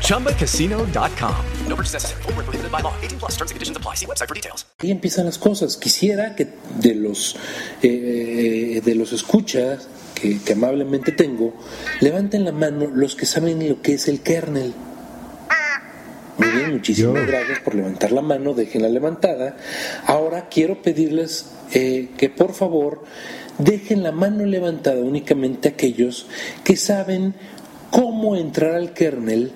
ChumbaCasino.com. 0.00 1.34
No 1.68 1.76
purchase 1.76 1.94
necessary. 1.94 2.22
Prohibited 2.22 2.70
by 2.70 2.80
law. 2.82 2.94
18 3.02 3.18
plus 3.18 3.32
terms 3.32 3.50
and 3.50 3.56
conditions 3.56 3.76
apply. 3.76 3.94
See 3.96 4.06
website 4.06 4.28
for 4.28 4.34
details. 4.34 4.66
Ahí 4.78 4.90
empiezan 4.90 5.26
las 5.26 5.38
cosas. 5.38 5.76
Quisiera 5.76 6.34
que 6.34 6.48
de 6.78 6.94
los 6.94 7.36
eh, 7.82 8.80
de 8.84 8.94
los 8.94 9.12
escuchas 9.12 9.88
que, 10.14 10.40
que 10.40 10.52
amablemente 10.52 11.12
tengo, 11.12 11.54
levanten 12.00 12.44
la 12.44 12.52
mano 12.52 12.86
los 12.86 13.16
que 13.16 13.26
saben 13.26 13.68
lo 13.68 13.80
que 13.82 13.94
es 13.94 14.08
el 14.08 14.20
kernel. 14.20 14.74
Muy 16.38 16.48
bien, 16.48 16.72
muchísimas 16.72 17.26
gracias 17.26 17.60
por 17.60 17.74
levantar 17.74 18.10
la 18.10 18.22
mano, 18.22 18.54
déjenla 18.54 18.88
levantada. 18.88 19.56
Ahora 20.06 20.48
quiero 20.48 20.80
pedirles 20.80 21.50
eh, 21.72 22.08
que 22.16 22.30
por 22.30 22.54
favor 22.54 23.04
dejen 23.58 24.02
la 24.02 24.12
mano 24.12 24.44
levantada 24.44 25.00
únicamente 25.00 25.68
aquellos 25.68 26.26
que 26.64 26.76
saben 26.76 27.34
cómo 27.92 28.34
entrar 28.36 28.74
al 28.74 28.94
kernel 28.94 29.52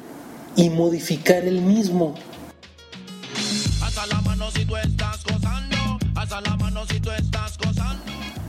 y 0.56 0.68
modificar 0.68 1.44
el 1.44 1.62
mismo. 1.62 2.14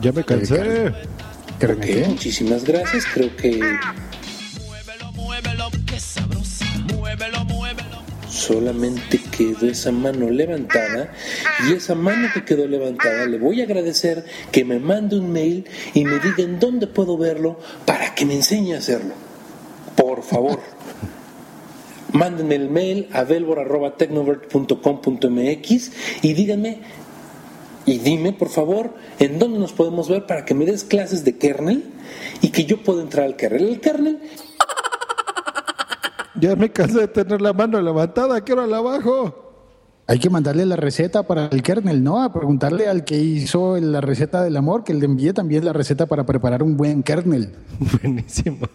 Ya 0.01 0.11
me 0.11 0.23
cansé. 0.23 0.93
Ok, 1.63 2.07
muchísimas 2.07 2.63
gracias. 2.65 3.05
Creo 3.13 3.35
que 3.35 3.59
solamente 8.29 9.19
quedó 9.35 9.67
esa 9.67 9.91
mano 9.91 10.29
levantada 10.29 11.13
y 11.67 11.73
esa 11.73 11.95
mano 11.95 12.27
que 12.33 12.43
quedó 12.43 12.67
levantada 12.67 13.25
le 13.25 13.37
voy 13.37 13.61
a 13.61 13.63
agradecer 13.63 14.25
que 14.51 14.63
me 14.63 14.79
mande 14.79 15.17
un 15.17 15.31
mail 15.31 15.65
y 15.93 16.03
me 16.03 16.19
diga 16.19 16.43
en 16.43 16.59
dónde 16.59 16.87
puedo 16.87 17.17
verlo 17.17 17.59
para 17.85 18.13
que 18.13 18.25
me 18.25 18.35
enseñe 18.35 18.75
a 18.75 18.79
hacerlo. 18.79 19.26
Por 20.29 20.35
favor. 20.35 20.59
Mándenme 22.13 22.55
el 22.55 22.69
mail 22.69 23.09
a 23.13 23.23
velvor.tecnovert.com.mx 23.23 25.91
y 26.21 26.33
díganme 26.33 26.81
y 27.85 27.99
dime, 27.99 28.33
por 28.33 28.49
favor, 28.49 28.93
en 29.19 29.39
dónde 29.39 29.59
nos 29.59 29.71
podemos 29.71 30.09
ver 30.09 30.25
para 30.25 30.43
que 30.43 30.53
me 30.53 30.65
des 30.65 30.83
clases 30.83 31.23
de 31.23 31.37
kernel 31.37 31.85
y 32.41 32.49
que 32.49 32.65
yo 32.65 32.83
pueda 32.83 33.01
entrar 33.01 33.25
al 33.25 33.37
kernel. 33.37 33.69
El 33.69 33.79
kernel 33.79 34.19
Ya 36.39 36.55
me 36.57 36.71
cansé 36.71 36.99
de 36.99 37.07
tener 37.07 37.41
la 37.41 37.53
mano 37.53 37.81
levantada, 37.81 38.41
quiero 38.41 38.67
la 38.67 38.77
abajo. 38.77 39.43
Hay 40.05 40.19
que 40.19 40.29
mandarle 40.29 40.63
la 40.65 40.75
receta 40.75 41.23
para 41.23 41.47
el 41.47 41.63
kernel, 41.63 42.03
¿no? 42.03 42.21
A 42.21 42.33
preguntarle 42.33 42.87
al 42.87 43.05
que 43.05 43.17
hizo 43.17 43.77
la 43.77 44.01
receta 44.01 44.43
del 44.43 44.57
amor 44.57 44.83
que 44.83 44.93
le 44.93 45.05
envíe 45.05 45.33
también 45.33 45.65
la 45.65 45.73
receta 45.73 46.05
para 46.05 46.25
preparar 46.25 46.61
un 46.63 46.77
buen 46.77 47.03
kernel. 47.03 47.55
Buenísimo. 48.01 48.67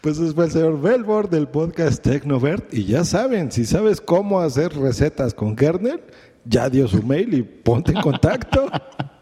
Pues 0.00 0.18
fue 0.34 0.46
el 0.46 0.50
señor 0.50 0.80
Belbor 0.80 1.28
del 1.30 1.48
podcast 1.48 2.02
Tecnovert. 2.02 2.72
Y 2.74 2.84
ya 2.84 3.04
saben, 3.04 3.52
si 3.52 3.64
sabes 3.64 4.00
cómo 4.00 4.40
hacer 4.40 4.74
recetas 4.76 5.34
con 5.34 5.54
kernel, 5.56 6.00
ya 6.44 6.68
dio 6.68 6.88
su 6.88 7.02
mail 7.02 7.32
y 7.34 7.42
ponte 7.42 7.92
en 7.92 8.00
contacto. 8.00 8.66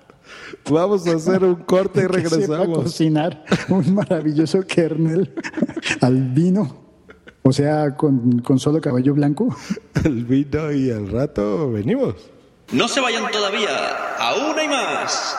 Vamos 0.71 1.07
a 1.07 1.17
hacer 1.17 1.45
un 1.45 1.57
corte 1.57 2.01
y 2.01 2.07
Que 2.07 2.29
sepa 2.29 2.37
regresamos. 2.39 2.79
cocinar 2.85 3.45
un 3.69 3.95
maravilloso 3.95 4.63
kernel 4.67 5.35
al 6.01 6.17
vino. 6.31 6.77
O 7.43 7.53
sea, 7.53 7.97
con, 7.97 8.41
con 8.41 8.59
solo 8.59 8.81
cabello 8.81 9.15
blanco. 9.15 9.55
El 10.05 10.25
vino 10.25 10.71
y 10.73 10.91
al 10.91 11.09
rato 11.11 11.71
venimos. 11.71 12.15
No 12.73 12.87
se 12.87 13.01
vayan 13.01 13.31
todavía, 13.33 13.69
aún 14.19 14.59
hay 14.59 14.69
más. 14.69 15.37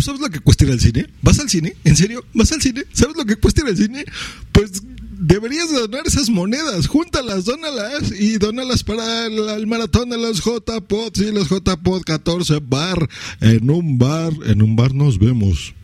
¿Tú 0.00 0.06
sabes 0.06 0.22
lo 0.22 0.30
que 0.30 0.40
cuesta 0.40 0.64
ir 0.64 0.70
al 0.70 0.80
cine? 0.80 1.10
¿Vas 1.20 1.38
al 1.40 1.50
cine? 1.50 1.76
¿En 1.84 1.94
serio? 1.94 2.24
¿Vas 2.32 2.50
al 2.52 2.62
cine? 2.62 2.84
¿Sabes 2.90 3.14
lo 3.18 3.26
que 3.26 3.36
cuesta 3.36 3.60
ir 3.60 3.66
al 3.66 3.76
cine? 3.76 4.06
Pues 4.50 4.82
Deberías 5.12 5.70
de 5.70 5.78
donar 5.78 6.06
esas 6.06 6.30
monedas, 6.30 6.86
júntalas, 6.86 7.44
dónalas 7.44 8.10
y 8.18 8.38
dónalas 8.38 8.82
para 8.82 9.26
el, 9.26 9.38
el 9.50 9.66
maratón 9.66 10.08
de 10.08 10.16
los 10.16 10.40
J-Pod, 10.40 11.12
sí, 11.12 11.30
los 11.30 11.48
J-Pod 11.48 12.00
14 12.04 12.60
bar, 12.66 13.06
en 13.42 13.70
un 13.70 13.98
bar, 13.98 14.32
en 14.46 14.62
un 14.62 14.74
bar 14.74 14.94
nos 14.94 15.18
vemos. 15.18 15.74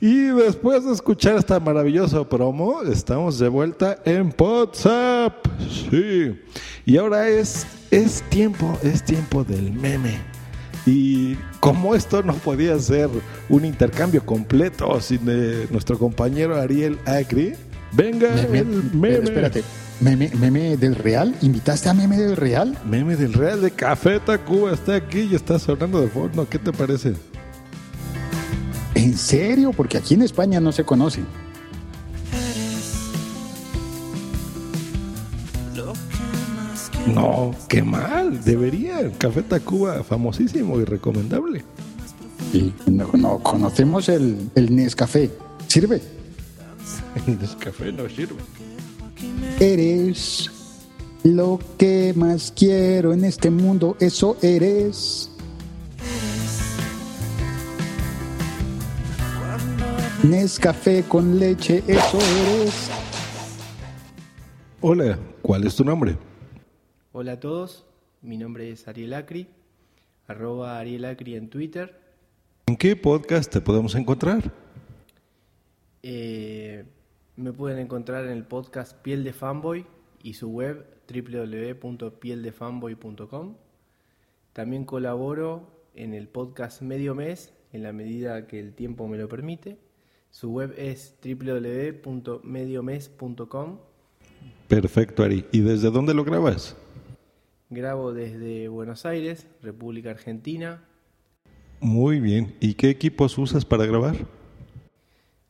Y 0.00 0.14
después 0.26 0.84
de 0.84 0.92
escuchar 0.92 1.36
esta 1.36 1.58
maravillosa 1.58 2.28
promo, 2.28 2.82
estamos 2.82 3.40
de 3.40 3.48
vuelta 3.48 3.98
en 4.04 4.32
WhatsApp. 4.38 5.44
Sí. 5.90 6.38
Y 6.86 6.96
ahora 6.96 7.28
es, 7.28 7.66
es 7.90 8.22
tiempo, 8.30 8.78
es 8.84 9.04
tiempo 9.04 9.42
del 9.42 9.72
meme. 9.72 10.35
Y 10.86 11.34
como 11.58 11.96
esto 11.96 12.22
no 12.22 12.32
podía 12.34 12.78
ser 12.78 13.10
un 13.48 13.64
intercambio 13.64 14.24
completo 14.24 15.00
sin 15.00 15.20
eh, 15.28 15.66
nuestro 15.70 15.98
compañero 15.98 16.54
Ariel 16.56 16.96
Acri, 17.04 17.54
venga 17.92 18.30
Meme, 18.30 18.58
el 18.60 18.66
meme. 18.94 19.14
espérate, 19.24 19.64
meme, 20.00 20.30
meme 20.38 20.76
del 20.76 20.94
Real, 20.94 21.34
¿invitaste 21.42 21.88
a 21.88 21.94
meme 21.94 22.16
del 22.16 22.36
Real? 22.36 22.78
Meme 22.88 23.16
del 23.16 23.32
Real 23.32 23.60
de 23.60 23.72
Café 23.72 24.20
Tacuba 24.20 24.72
está 24.72 24.94
aquí 24.94 25.28
y 25.30 25.34
está 25.34 25.58
sonando 25.58 26.00
de 26.00 26.08
fondo. 26.08 26.48
¿Qué 26.48 26.60
te 26.60 26.72
parece? 26.72 27.14
¿En 28.94 29.16
serio? 29.18 29.72
Porque 29.72 29.98
aquí 29.98 30.14
en 30.14 30.22
España 30.22 30.60
no 30.60 30.70
se 30.70 30.84
conoce. 30.84 31.22
No, 37.06 37.54
qué 37.68 37.82
mal, 37.82 38.42
debería. 38.44 39.10
Café 39.18 39.42
Tacuba, 39.42 40.02
famosísimo 40.02 40.80
y 40.80 40.84
recomendable. 40.84 41.64
No 42.86 43.38
conocemos 43.40 44.08
el, 44.08 44.50
el 44.54 44.74
Nescafé. 44.74 45.30
¿Sirve? 45.66 46.00
El 47.26 47.38
Nescafé 47.38 47.92
no 47.92 48.08
sirve. 48.08 48.36
Eres 49.60 50.50
lo 51.22 51.58
que 51.78 52.12
más 52.16 52.52
quiero 52.56 53.12
en 53.12 53.24
este 53.24 53.50
mundo, 53.50 53.96
eso 54.00 54.36
eres. 54.42 55.30
Nescafé 60.22 61.04
con 61.04 61.38
leche, 61.38 61.82
eso 61.86 62.18
eres. 62.18 62.88
Hola, 64.80 65.18
¿cuál 65.42 65.66
es 65.66 65.74
tu 65.74 65.84
nombre? 65.84 66.16
Hola 67.18 67.32
a 67.32 67.40
todos, 67.40 67.86
mi 68.20 68.36
nombre 68.36 68.70
es 68.70 68.88
Ariel 68.88 69.14
Acri, 69.14 69.46
arroba 70.26 70.78
Ariel 70.78 71.06
Acri 71.06 71.34
en 71.34 71.48
Twitter. 71.48 71.98
¿En 72.66 72.76
qué 72.76 72.94
podcast 72.94 73.50
te 73.50 73.62
podemos 73.62 73.94
encontrar? 73.94 74.52
Eh, 76.02 76.84
me 77.36 77.54
pueden 77.54 77.78
encontrar 77.78 78.26
en 78.26 78.32
el 78.32 78.44
podcast 78.44 78.98
Piel 78.98 79.24
de 79.24 79.32
Fanboy 79.32 79.86
y 80.22 80.34
su 80.34 80.50
web 80.50 80.84
www.pieldefanboy.com. 81.10 83.56
También 84.52 84.84
colaboro 84.84 85.70
en 85.94 86.12
el 86.12 86.28
podcast 86.28 86.82
Medio 86.82 87.14
Mes 87.14 87.54
en 87.72 87.82
la 87.82 87.94
medida 87.94 88.46
que 88.46 88.60
el 88.60 88.74
tiempo 88.74 89.08
me 89.08 89.16
lo 89.16 89.26
permite. 89.26 89.78
Su 90.28 90.50
web 90.50 90.74
es 90.76 91.16
www.mediomes.com. 91.24 93.78
Perfecto, 94.68 95.22
Ari. 95.22 95.46
¿Y 95.50 95.60
desde 95.60 95.90
dónde 95.90 96.12
lo 96.12 96.22
grabas? 96.22 96.76
Grabo 97.68 98.12
desde 98.12 98.68
Buenos 98.68 99.06
Aires, 99.06 99.46
República 99.62 100.10
Argentina. 100.10 100.84
Muy 101.80 102.20
bien. 102.20 102.54
¿Y 102.60 102.74
qué 102.74 102.90
equipos 102.90 103.36
usas 103.38 103.64
para 103.64 103.86
grabar? 103.86 104.14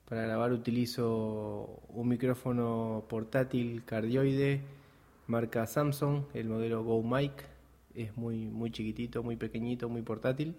Para 0.09 0.23
grabar 0.23 0.53
utilizo 0.53 1.83
un 1.89 2.09
micrófono 2.09 3.05
portátil 3.09 3.85
cardioide 3.85 4.63
marca 5.27 5.67
Samsung, 5.67 6.23
el 6.35 6.49
modelo 6.49 6.83
Go 6.85 7.03
Mic. 7.03 7.33
Es 7.95 8.17
muy, 8.17 8.47
muy 8.47 8.71
chiquitito, 8.71 9.23
muy 9.23 9.37
pequeñito, 9.37 9.89
muy 9.89 10.03
portátil. 10.03 10.55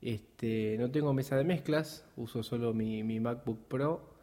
Este, 0.00 0.76
no 0.78 0.90
tengo 0.90 1.12
mesa 1.12 1.36
de 1.36 1.44
mezclas, 1.44 2.04
uso 2.16 2.42
solo 2.42 2.72
mi, 2.74 3.02
mi 3.02 3.18
MacBook 3.18 3.58
Pro 3.66 4.17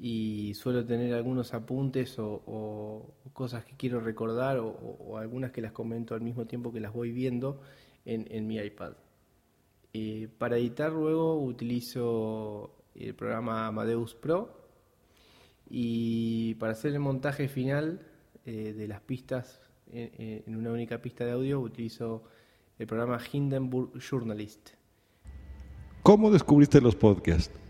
y 0.00 0.54
suelo 0.54 0.84
tener 0.84 1.12
algunos 1.14 1.54
apuntes 1.54 2.16
o, 2.18 3.14
cosas 3.32 3.64
que 3.64 3.76
quiero 3.76 4.00
recordar 4.00 4.58
o, 4.58 5.16
algunas 5.18 5.50
que 5.50 5.60
las 5.60 5.72
comento 5.72 6.14
al 6.14 6.20
mismo 6.20 6.46
tiempo 6.46 6.72
que 6.72 6.80
las 6.80 6.92
voy 6.92 7.12
viendo 7.12 7.60
en, 8.04 8.26
en 8.30 8.46
mi 8.46 8.58
iPad. 8.58 8.92
Eh, 9.92 10.28
para 10.38 10.56
editar 10.56 10.92
luego 10.92 11.42
utilizo 11.42 12.74
el 12.94 13.14
programa 13.14 13.66
Amadeus 13.66 14.14
Pro 14.14 14.56
y 15.68 16.54
para 16.54 16.72
hacer 16.72 16.92
el 16.92 17.00
montaje 17.00 17.48
final 17.48 18.06
eh, 18.44 18.74
de 18.76 18.88
las 18.88 19.00
pistas 19.00 19.60
en, 19.90 20.42
en 20.46 20.56
una 20.56 20.70
única 20.70 21.00
pista 21.00 21.24
de 21.24 21.32
audio 21.32 21.60
utilizo 21.60 22.24
el 22.78 22.86
programa 22.86 23.18
Hindenburg 23.32 23.98
Journalist. 23.98 24.70
¿Cómo 26.02 26.30
descubriste 26.30 26.80
los 26.80 26.94
podcasts? 26.94 27.67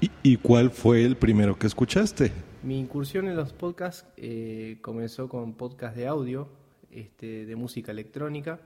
¿Y, 0.00 0.38
cuál 0.38 0.70
fue 0.70 1.04
el 1.04 1.16
primero 1.16 1.58
que 1.58 1.66
escuchaste? 1.66 2.32
Mi 2.62 2.78
incursión 2.78 3.28
en 3.28 3.36
los 3.36 3.52
podcasts 3.52 4.06
eh, 4.16 4.78
comenzó 4.80 5.28
con 5.28 5.52
podcasts 5.52 5.96
de 5.96 6.06
audio, 6.06 6.48
este, 6.90 7.44
de 7.44 7.56
música 7.56 7.92
electrónica, 7.92 8.60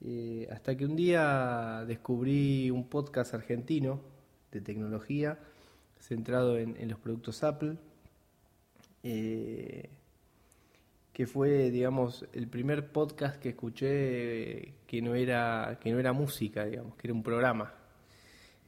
eh, 0.00 0.48
hasta 0.50 0.76
que 0.76 0.86
un 0.86 0.96
día 0.96 1.84
descubrí 1.86 2.68
un 2.72 2.88
podcast 2.88 3.32
argentino 3.34 4.00
de 4.50 4.60
tecnología 4.60 5.38
centrado 6.00 6.58
en, 6.58 6.76
en 6.76 6.88
los 6.88 6.98
productos 6.98 7.44
Apple, 7.44 7.76
eh, 9.04 9.88
que 11.12 11.26
fue, 11.28 11.70
digamos, 11.70 12.26
el 12.32 12.48
primer 12.48 12.90
podcast 12.90 13.36
que 13.40 13.50
escuché 13.50 14.74
que 14.86 15.00
no 15.00 15.14
era, 15.14 15.78
que 15.80 15.92
no 15.92 16.00
era 16.00 16.12
música, 16.12 16.64
digamos, 16.64 16.96
que 16.96 17.06
era 17.06 17.14
un 17.14 17.22
programa. 17.22 17.77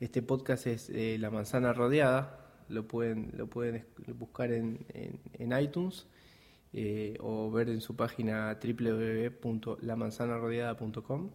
Este 0.01 0.23
podcast 0.23 0.67
es 0.67 0.91
eh, 0.91 1.19
La 1.21 1.31
Manzana 1.31 1.73
Rodeada, 1.73 2.41
lo 2.69 2.89
pueden, 2.89 3.31
lo 3.37 3.47
pueden 3.49 3.85
buscar 4.19 4.53
en, 4.53 4.85
en, 4.95 5.21
en 5.35 5.61
iTunes 5.61 6.07
eh, 6.73 7.17
o 7.21 7.51
ver 7.51 7.69
en 7.69 7.81
su 7.81 7.95
página 7.95 8.59
www.lamanzanarodeada.com. 8.63 11.31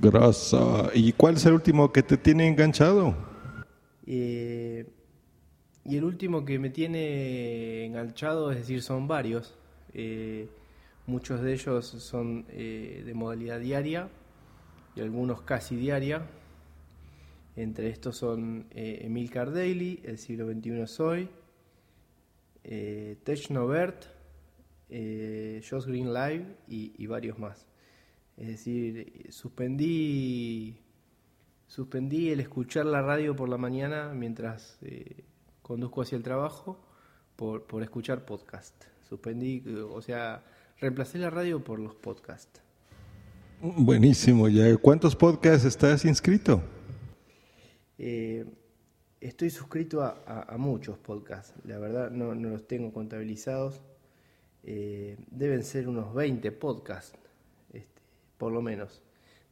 Grasa. 0.00 0.90
¿Y 0.94 1.12
cuál 1.12 1.36
es 1.36 1.44
el 1.46 1.54
último 1.54 1.92
que 1.92 2.02
te 2.02 2.16
tiene 2.16 2.48
enganchado? 2.48 3.14
Eh, 4.06 4.86
y 5.84 5.96
el 5.96 6.04
último 6.04 6.44
que 6.44 6.58
me 6.58 6.70
tiene 6.70 7.84
enganchado, 7.84 8.50
es 8.50 8.58
decir, 8.58 8.82
son 8.82 9.06
varios. 9.06 9.54
Eh, 9.92 10.48
muchos 11.06 11.42
de 11.42 11.52
ellos 11.52 11.86
son 11.86 12.46
eh, 12.48 13.02
de 13.04 13.14
modalidad 13.14 13.60
diaria 13.60 14.08
y 14.96 15.02
algunos 15.02 15.42
casi 15.42 15.76
diaria. 15.76 16.26
Entre 17.56 17.88
estos 17.88 18.16
son 18.16 18.66
eh, 18.70 19.00
Emilcar 19.02 19.52
Daily, 19.52 20.00
El 20.04 20.18
siglo 20.18 20.50
XXI 20.50 20.80
es 20.80 21.00
hoy, 21.00 21.28
eh, 22.64 23.16
Josh 25.68 25.86
Green 25.86 26.12
Live 26.12 26.56
y, 26.68 26.92
y 26.96 27.06
varios 27.06 27.38
más. 27.38 27.66
Es 28.36 28.48
decir, 28.48 29.26
suspendí, 29.30 30.76
suspendí 31.68 32.30
el 32.30 32.40
escuchar 32.40 32.86
la 32.86 33.02
radio 33.02 33.36
por 33.36 33.48
la 33.48 33.58
mañana 33.58 34.12
mientras 34.14 34.78
eh, 34.82 35.24
conduzco 35.62 36.02
hacia 36.02 36.16
el 36.16 36.22
trabajo 36.22 36.80
por, 37.36 37.66
por 37.66 37.82
escuchar 37.82 38.24
podcast. 38.24 38.74
Suspendí, 39.08 39.62
o 39.90 40.00
sea, 40.02 40.42
reemplacé 40.80 41.18
la 41.18 41.30
radio 41.30 41.62
por 41.62 41.78
los 41.78 41.94
podcasts. 41.94 42.60
Buenísimo. 43.60 44.48
¿Ya 44.48 44.76
cuántos 44.76 45.14
podcasts 45.14 45.64
estás 45.64 46.04
inscrito? 46.04 46.62
Eh, 47.98 48.44
estoy 49.20 49.50
suscrito 49.50 50.02
a, 50.02 50.22
a- 50.26 50.54
a 50.54 50.58
muchos 50.58 50.98
podcasts, 50.98 51.54
la 51.64 51.78
verdad 51.78 52.10
no, 52.10 52.34
no 52.34 52.50
los 52.50 52.66
tengo 52.66 52.92
contabilizados. 52.92 53.80
Eh, 54.66 55.16
deben 55.30 55.62
ser 55.62 55.88
unos 55.88 56.14
20 56.14 56.50
podcasts, 56.52 57.18
este, 57.72 58.00
por 58.38 58.52
lo 58.52 58.62
menos. 58.62 59.02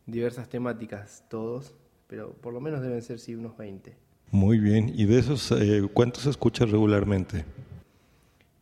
Diversas 0.06 0.48
temáticas 0.48 1.24
todos, 1.28 1.74
pero 2.08 2.32
por 2.32 2.52
lo 2.54 2.60
menos 2.60 2.80
deben 2.82 3.02
ser 3.02 3.18
sí 3.18 3.34
unos 3.34 3.56
20. 3.56 3.94
Muy 4.30 4.58
bien. 4.58 4.90
¿Y 4.94 5.04
de 5.04 5.18
esos 5.18 5.52
eh, 5.52 5.82
cuántos 5.92 6.24
escuchas 6.26 6.70
regularmente? 6.70 7.44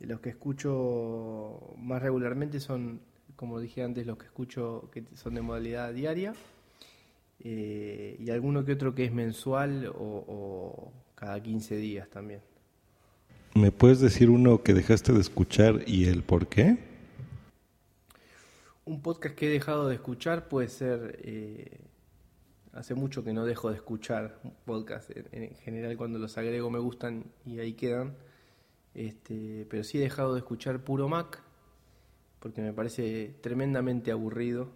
Los 0.01 0.21
que 0.21 0.31
escucho 0.31 1.75
más 1.79 2.03
regularmente 2.03 2.59
son, 2.59 3.01
como 3.37 3.61
dije 3.61 3.83
antes, 3.85 4.07
los 4.07 4.19
que 4.19 4.27
escucho 4.27 4.89
que 4.93 5.05
son 5.15 5.35
de 5.35 5.43
modalidad 5.43 5.93
diaria 5.95 6.35
eh, 7.43 8.17
y 8.19 8.31
alguno 8.31 8.65
que 8.65 8.73
otro 8.73 8.95
que 8.95 9.05
es 9.05 9.13
mensual 9.13 9.87
o, 9.87 10.25
o 10.29 10.93
cada 11.15 11.43
15 11.43 11.77
días 11.77 12.09
también. 12.09 12.41
¿Me 13.55 13.73
puedes 13.73 14.01
decir 14.01 14.31
uno 14.31 14.63
que 14.63 14.75
dejaste 14.75 15.13
de 15.13 15.21
escuchar 15.21 15.83
y 15.87 16.07
el 16.07 16.23
por 16.23 16.47
qué? 16.47 16.79
Un 18.85 19.03
podcast 19.03 19.35
que 19.35 19.49
he 19.49 19.51
dejado 19.51 19.89
de 19.89 19.97
escuchar 19.97 20.49
puede 20.49 20.69
ser, 20.69 21.19
eh, 21.23 21.81
hace 22.73 22.95
mucho 22.95 23.25
que 23.25 23.33
no 23.33 23.45
dejo 23.45 23.71
de 23.71 23.77
escuchar 23.77 24.39
un 24.45 24.55
podcast, 24.65 25.11
en, 25.11 25.45
en 25.45 25.55
general 25.57 25.97
cuando 25.97 26.19
los 26.19 26.39
agrego 26.39 26.71
me 26.71 26.79
gustan 26.79 27.25
y 27.45 27.59
ahí 27.59 27.75
quedan. 27.75 28.15
Este, 28.95 29.67
pero 29.69 29.85
sí 29.85 29.99
he 29.99 30.01
dejado 30.01 30.35
de 30.35 30.41
escuchar 30.41 30.83
puro 30.83 31.09
Mac 31.09 31.43
porque 32.41 32.63
me 32.63 32.73
parece 32.73 33.37
tremendamente 33.41 34.11
aburrido. 34.11 34.71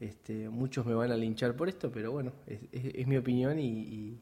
Este, 0.00 0.48
muchos 0.48 0.86
me 0.86 0.94
van 0.94 1.12
a 1.12 1.16
linchar 1.16 1.54
por 1.54 1.68
esto, 1.68 1.90
pero 1.92 2.10
bueno, 2.12 2.32
es, 2.46 2.58
es- 2.72 2.94
es 2.94 3.06
mi 3.06 3.16
opinión 3.18 3.58
y, 3.58 3.66
y 3.68 4.18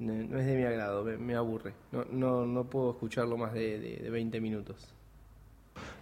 no, 0.00 0.12
no 0.14 0.38
es 0.38 0.46
de 0.46 0.56
mi 0.56 0.64
agrado, 0.64 1.04
me, 1.04 1.16
me 1.16 1.34
aburre. 1.36 1.74
No, 1.92 2.04
no, 2.10 2.44
no 2.46 2.64
puedo 2.68 2.90
escucharlo 2.90 3.36
más 3.36 3.52
de, 3.52 3.78
de- 3.78 3.96
de 3.98 4.10
20 4.10 4.40
minutos. 4.40 4.92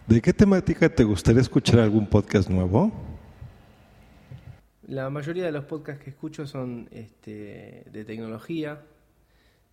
¿De 0.07 0.19
qué 0.21 0.33
temática 0.33 0.89
te 0.89 1.03
gustaría 1.03 1.41
escuchar 1.41 1.79
algún 1.79 2.07
podcast 2.07 2.49
nuevo? 2.49 2.91
La 4.87 5.11
mayoría 5.11 5.45
de 5.45 5.51
los 5.51 5.65
podcasts 5.65 6.03
que 6.03 6.09
escucho 6.09 6.47
son 6.47 6.87
este, 6.91 7.83
de 7.91 8.05
tecnología. 8.05 8.81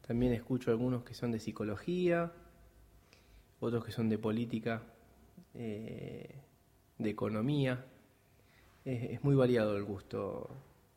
También 0.07 0.35
escucho 0.35 0.71
algunos 0.71 1.05
que 1.05 1.15
son 1.15 1.33
de 1.33 1.41
psicología, 1.41 2.33
otros 3.61 3.83
que 3.85 3.93
son 3.93 4.11
de 4.11 4.19
política, 4.19 4.83
eh, 5.55 6.35
de 6.99 7.11
economía. 7.11 7.83
Es, 8.87 9.03
es 9.11 9.25
muy 9.25 9.35
variado 9.35 9.77
el 9.77 9.85
gusto, 9.85 10.49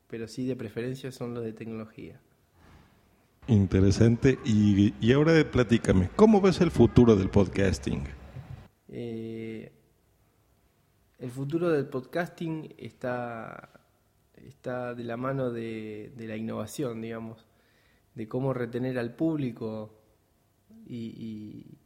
pero 0.07 0.27
sí 0.27 0.45
de 0.45 0.55
preferencia 0.55 1.11
son 1.11 1.33
los 1.33 1.43
de 1.43 1.51
tecnología. 1.53 2.21
Interesante. 3.47 4.37
Y, 4.45 4.93
y 5.01 5.11
ahora 5.11 5.33
platícame, 5.51 6.09
¿cómo 6.15 6.39
ves 6.39 6.61
el 6.61 6.69
futuro 6.71 7.15
del 7.15 7.29
podcasting? 7.29 8.03
Eh, 8.89 9.71
el 11.17 11.31
futuro 11.31 11.69
del 11.69 11.87
podcasting 11.87 12.75
está, 12.77 13.71
está 14.35 14.93
de 14.93 15.03
la 15.03 15.17
mano 15.17 15.49
de, 15.51 16.13
de 16.15 16.27
la 16.27 16.37
innovación, 16.37 17.01
digamos, 17.01 17.45
de 18.13 18.27
cómo 18.27 18.53
retener 18.53 18.99
al 18.99 19.15
público 19.15 19.95
y, 20.85 21.07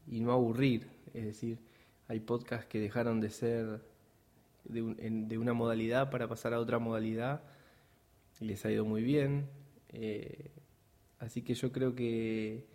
y- 0.07 0.15
y 0.17 0.19
no 0.19 0.33
aburrir. 0.33 0.87
Es 1.13 1.25
decir, 1.25 1.59
hay 2.09 2.19
podcasts 2.19 2.65
que 2.67 2.79
dejaron 2.79 3.21
de 3.21 3.29
ser 3.29 3.81
de, 4.65 4.81
un- 4.81 4.97
en- 4.99 5.27
de 5.27 5.37
una 5.37 5.53
modalidad 5.53 6.09
para 6.09 6.27
pasar 6.27 6.53
a 6.53 6.59
otra 6.59 6.79
modalidad 6.79 7.41
y 8.39 8.45
les 8.45 8.65
ha 8.65 8.71
ido 8.71 8.85
muy 8.85 9.03
bien. 9.03 9.47
Eh, 9.89 10.51
así 11.19 11.41
que 11.41 11.53
yo 11.53 11.71
creo 11.71 11.95
que 11.95 12.65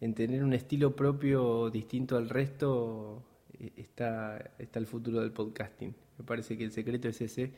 en 0.00 0.14
tener 0.14 0.44
un 0.44 0.52
estilo 0.54 0.94
propio 0.96 1.70
distinto 1.70 2.16
al 2.16 2.28
resto 2.28 3.24
eh, 3.58 3.72
está, 3.76 4.52
está 4.58 4.78
el 4.78 4.86
futuro 4.86 5.20
del 5.20 5.32
podcasting. 5.32 5.94
Me 6.18 6.24
parece 6.24 6.56
que 6.58 6.64
el 6.64 6.72
secreto 6.72 7.08
es 7.08 7.20
ese, 7.20 7.52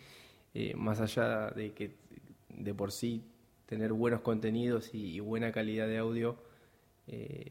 eh, 0.55 0.75
más 0.77 1.01
allá 1.01 1.51
de 1.51 1.73
que 1.73 1.97
de 2.49 2.75
por 2.75 2.93
sí 2.93 3.23
tener 3.67 3.93
buenos 3.93 4.21
contenidos 4.23 4.95
y, 4.95 5.21
buena 5.21 5.53
calidad 5.53 5.87
de 5.89 5.99
audio 5.99 6.39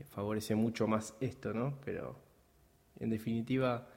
favorece 0.09 0.55
mucho 0.55 0.87
más 0.87 1.15
esto, 1.21 1.53
¿no? 1.53 1.79
Pero 1.85 2.17
en 2.99 3.09
definitiva, 3.09 3.87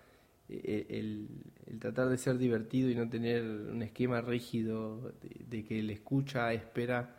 el, 0.48 1.28
el 1.66 1.78
tratar 1.78 2.08
de 2.08 2.18
ser 2.18 2.38
divertido 2.38 2.90
y 2.90 2.94
no 2.94 3.08
tener 3.08 3.42
un 3.42 3.82
esquema 3.82 4.20
rígido 4.20 5.12
de, 5.22 5.58
de 5.58 5.64
que 5.64 5.78
el 5.80 5.90
escucha 5.90 6.52
espera 6.52 7.18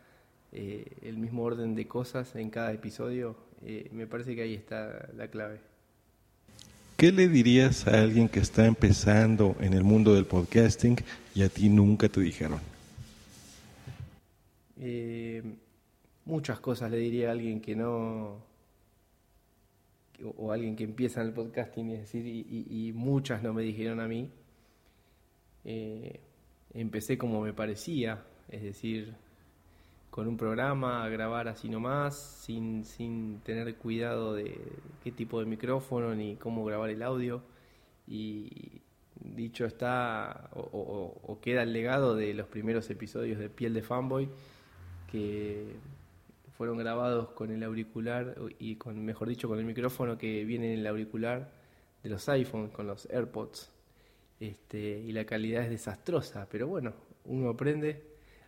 eh, 0.52 0.86
el 1.04 1.18
mismo 1.18 1.44
orden 1.44 1.76
de 1.76 1.88
cosas 1.88 2.36
en 2.36 2.50
cada 2.50 2.74
episodio, 2.74 3.36
eh, 3.64 3.88
me 3.92 4.08
parece 4.08 4.36
que 4.36 4.42
ahí 4.42 4.56
está 4.56 5.08
la 5.16 5.28
clave. 5.28 5.60
¿Qué 6.98 7.12
le 7.12 7.28
dirías 7.28 7.88
a 7.88 8.02
alguien 8.02 8.28
que 8.28 8.40
está 8.40 8.66
empezando 8.66 9.56
en 9.60 9.74
el 9.74 9.84
mundo 9.84 10.16
del 10.16 10.26
podcasting 10.26 10.98
y 11.36 11.44
a 11.44 11.50
ti 11.50 11.70
nunca 11.70 12.10
te 12.10 12.20
dijeron? 12.22 12.60
Eh, 14.82 15.44
muchas 16.26 16.60
cosas 16.60 16.90
le 16.90 16.98
diría 16.98 17.30
a 17.30 17.34
alguien 17.34 17.62
que 17.62 17.76
no 17.76 18.49
o, 20.38 20.52
alguien 20.52 20.76
que 20.76 20.84
empieza 20.84 21.22
en 21.22 21.28
el 21.28 21.34
podcasting 21.34 21.90
es 21.92 22.00
decir 22.02 22.26
y 22.26 22.92
muchas 22.94 23.42
no 23.44 23.54
me 23.54 23.64
dijeron 23.64 24.00
a 24.00 24.08
mí 24.08 24.30
Eh, 25.66 26.20
empecé 26.74 27.18
como 27.18 27.42
me 27.42 27.54
parecía 27.54 28.24
es 28.50 28.64
decir 28.64 29.14
con 30.10 30.28
un 30.28 30.38
programa 30.38 31.04
a 31.04 31.10
grabar 31.10 31.48
así 31.48 31.70
nomás 31.70 32.18
sin, 32.18 32.84
sin 32.86 33.40
tener 33.42 33.76
cuidado 33.76 34.34
de 34.34 34.58
qué 35.04 35.12
tipo 35.12 35.40
de 35.40 35.46
micrófono 35.46 36.16
ni 36.16 36.36
cómo 36.38 36.66
grabar 36.66 36.90
el 36.90 37.04
audio. 37.04 37.44
Y 38.08 38.82
dicho 39.22 39.66
está 39.66 40.50
o, 40.56 40.62
o- 40.62 41.22
o 41.32 41.40
queda 41.42 41.62
el 41.64 41.74
legado 41.74 42.16
de 42.16 42.34
los 42.34 42.48
primeros 42.48 42.90
episodios 42.90 43.38
de 43.38 43.50
Piel 43.50 43.74
de 43.74 43.84
Fanboy 43.84 44.28
que 45.12 45.76
fueron 46.60 46.78
grabados 46.78 47.30
con 47.30 47.52
el 47.52 47.64
auricular 47.64 48.36
y 48.60 48.76
con 48.76 49.06
mejor 49.06 49.30
dicho 49.30 49.48
con 49.48 49.60
el 49.60 49.64
micrófono 49.64 50.18
que 50.18 50.44
viene 50.44 50.74
en 50.74 50.80
el 50.80 50.88
auricular 50.88 51.50
de 52.04 52.10
los 52.10 52.28
iPhones 52.28 52.74
con 52.74 52.86
los 52.86 53.08
AirPods 53.10 53.72
este, 54.42 55.00
y 55.00 55.14
la 55.14 55.24
calidad 55.24 55.64
es 55.64 55.70
desastrosa 55.70 56.50
pero 56.52 56.68
bueno 56.68 56.92
uno 57.24 57.52
aprende 57.52 58.04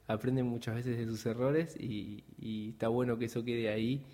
aprende 0.08 0.43
muchas 0.43 0.76
veces 0.76 0.97
de 0.97 1.06
sus 1.06 1.26
errores 1.26 1.78
y, 1.80 2.26
y 2.38 2.71
está 2.71 2.89
bueno 2.89 3.17
que 3.17 3.26
eso 3.26 3.45
quede 3.45 3.69
ahí 3.69 4.06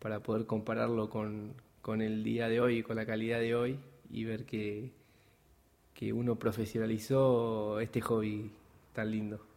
para 0.00 0.18
poder 0.20 0.46
compararlo 0.46 1.08
con, 1.08 1.54
con 1.80 2.02
el 2.02 2.24
día 2.24 2.48
de 2.48 2.60
hoy, 2.60 2.82
con 2.82 2.96
la 2.96 3.06
calidad 3.06 3.38
de 3.38 3.54
hoy 3.54 3.78
y 4.10 4.24
ver 4.24 4.46
que, 4.46 4.90
que 5.94 6.12
uno 6.12 6.40
profesionalizó 6.40 7.78
este 7.78 8.00
hobby 8.00 8.50
tan 8.92 9.12
lindo. 9.12 9.53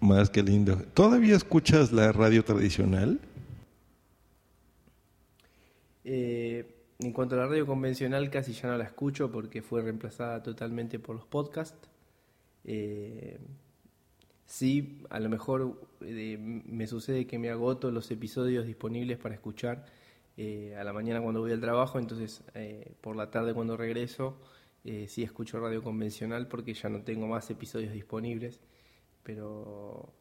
Más 0.00 0.30
que 0.30 0.42
lindo. 0.42 0.76
¿Todavía 0.94 1.36
escuchas 1.36 1.92
la 1.92 2.12
radio 2.12 2.44
tradicional? 2.44 3.20
Eh, 6.04 6.66
en 7.00 7.12
cuanto 7.12 7.34
a 7.34 7.38
la 7.38 7.46
radio 7.46 7.66
convencional, 7.66 8.30
casi 8.30 8.52
ya 8.52 8.68
no 8.68 8.78
la 8.78 8.84
escucho 8.84 9.30
porque 9.30 9.62
fue 9.62 9.82
reemplazada 9.82 10.42
totalmente 10.42 10.98
por 10.98 11.16
los 11.16 11.26
podcasts. 11.26 11.88
Eh, 12.64 13.38
sí, 14.46 15.02
a 15.10 15.20
lo 15.20 15.28
mejor 15.28 15.80
eh, 16.00 16.36
me 16.38 16.86
sucede 16.86 17.26
que 17.26 17.38
me 17.38 17.50
agoto 17.50 17.90
los 17.90 18.10
episodios 18.10 18.66
disponibles 18.66 19.18
para 19.18 19.34
escuchar 19.34 19.84
eh, 20.40 20.76
a 20.78 20.84
la 20.84 20.92
mañana 20.92 21.20
cuando 21.20 21.40
voy 21.40 21.50
al 21.50 21.60
trabajo, 21.60 21.98
entonces 21.98 22.44
eh, 22.54 22.92
por 23.00 23.16
la 23.16 23.28
tarde 23.28 23.54
cuando 23.54 23.76
regreso 23.76 24.36
eh, 24.84 25.06
sí 25.08 25.24
escucho 25.24 25.58
radio 25.58 25.82
convencional 25.82 26.46
porque 26.46 26.74
ya 26.74 26.88
no 26.88 27.02
tengo 27.02 27.26
más 27.26 27.50
episodios 27.50 27.92
disponibles, 27.92 28.60
pero 29.22 30.12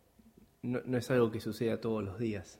no, 0.61 0.79
no 0.85 0.97
es 0.97 1.09
algo 1.11 1.31
que 1.31 1.39
suceda 1.39 1.79
todos 1.79 2.03
los 2.03 2.19
días. 2.19 2.59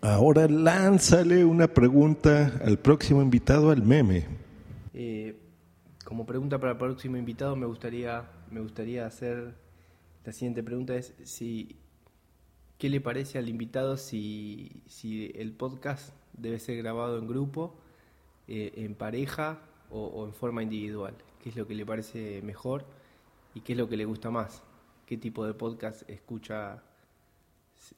Ahora 0.00 0.48
lánzale 0.48 1.44
una 1.44 1.68
pregunta 1.68 2.60
al 2.64 2.78
próximo 2.78 3.22
invitado 3.22 3.70
al 3.70 3.82
meme. 3.82 4.26
Eh, 4.94 5.38
como 6.04 6.26
pregunta 6.26 6.58
para 6.58 6.72
el 6.72 6.78
próximo 6.78 7.16
invitado 7.16 7.54
me 7.54 7.66
gustaría 7.66 8.28
me 8.50 8.60
gustaría 8.60 9.06
hacer 9.06 9.54
la 10.24 10.32
siguiente 10.32 10.62
pregunta 10.62 10.94
es 10.96 11.14
si 11.22 11.76
qué 12.78 12.88
le 12.88 13.00
parece 13.00 13.38
al 13.38 13.48
invitado 13.48 13.96
si, 13.96 14.82
si 14.86 15.30
el 15.36 15.52
podcast 15.52 16.12
debe 16.32 16.58
ser 16.58 16.76
grabado 16.78 17.16
en 17.18 17.28
grupo, 17.28 17.76
eh, 18.48 18.72
en 18.76 18.96
pareja 18.96 19.60
o, 19.88 20.04
o 20.04 20.26
en 20.26 20.32
forma 20.32 20.64
individual. 20.64 21.14
¿Qué 21.40 21.50
es 21.50 21.56
lo 21.56 21.68
que 21.68 21.76
le 21.76 21.86
parece 21.86 22.42
mejor 22.42 22.84
y 23.54 23.60
qué 23.60 23.74
es 23.74 23.78
lo 23.78 23.88
que 23.88 23.96
le 23.96 24.04
gusta 24.04 24.30
más? 24.30 24.64
¿Qué 25.06 25.16
tipo 25.16 25.44
de 25.46 25.54
podcast 25.54 26.08
escucha 26.08 26.82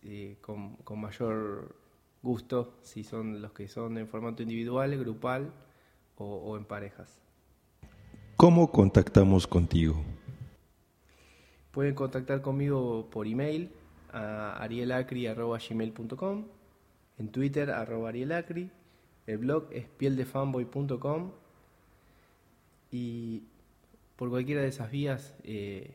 eh, 0.03 0.37
con, 0.41 0.77
con 0.77 1.01
mayor 1.01 1.75
gusto? 2.23 2.75
Si 2.83 3.05
son 3.05 3.41
los 3.41 3.53
que 3.53 3.69
son 3.69 3.99
en 3.99 4.09
formato 4.09 4.43
individual, 4.43 4.97
grupal 4.99 5.53
o, 6.17 6.25
o 6.25 6.57
en 6.57 6.65
parejas. 6.65 7.21
¿Cómo 8.37 8.71
contactamos 8.71 9.47
contigo? 9.47 9.97
Pueden 11.71 11.95
contactar 11.95 12.41
conmigo 12.41 13.09
por 13.11 13.27
email 13.27 13.71
a 14.13 14.63
arielacri.gmail.com, 14.63 16.45
en 17.19 17.29
Twitter 17.29 17.71
arroba 17.71 18.11
arielacri, 18.11 18.71
el 19.27 19.39
blog 19.39 19.69
es 19.73 19.87
pieldefanboy.com 19.89 21.33
y 22.91 23.43
por 24.17 24.31
cualquiera 24.31 24.63
de 24.63 24.69
esas 24.69 24.91
vías 24.91 25.35
eh, 25.43 25.95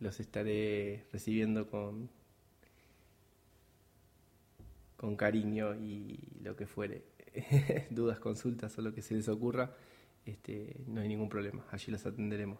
los 0.00 0.20
estaré 0.20 1.04
recibiendo 1.12 1.68
con, 1.68 2.08
con 4.96 5.16
cariño 5.16 5.74
y 5.74 6.18
lo 6.42 6.56
que 6.56 6.66
fuere. 6.66 7.04
Dudas, 7.90 8.18
consultas 8.18 8.76
o 8.78 8.82
lo 8.82 8.94
que 8.94 9.02
se 9.02 9.14
les 9.14 9.28
ocurra, 9.28 9.74
este, 10.24 10.76
no 10.86 11.00
hay 11.00 11.08
ningún 11.08 11.28
problema, 11.28 11.64
allí 11.70 11.90
los 11.90 12.04
atenderemos. 12.06 12.58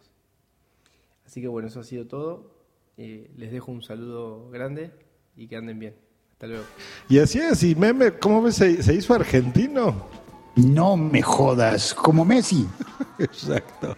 Así 1.26 1.40
que 1.40 1.48
bueno, 1.48 1.68
eso 1.68 1.80
ha 1.80 1.84
sido 1.84 2.06
todo. 2.06 2.50
Eh, 2.96 3.30
les 3.36 3.52
dejo 3.52 3.70
un 3.70 3.82
saludo 3.82 4.50
grande 4.50 4.90
y 5.36 5.46
que 5.46 5.56
anden 5.56 5.78
bien. 5.78 5.94
Hasta 6.32 6.46
luego. 6.46 6.64
Y 7.08 7.18
así 7.18 7.38
es, 7.38 7.62
y 7.62 7.74
meme, 7.74 8.12
¿cómo 8.12 8.42
ves? 8.42 8.56
Se, 8.56 8.82
se 8.82 8.94
hizo 8.94 9.14
argentino. 9.14 10.08
No 10.56 10.96
me 10.96 11.22
jodas, 11.22 11.94
como 11.94 12.24
Messi. 12.24 12.66
Exacto. 13.18 13.96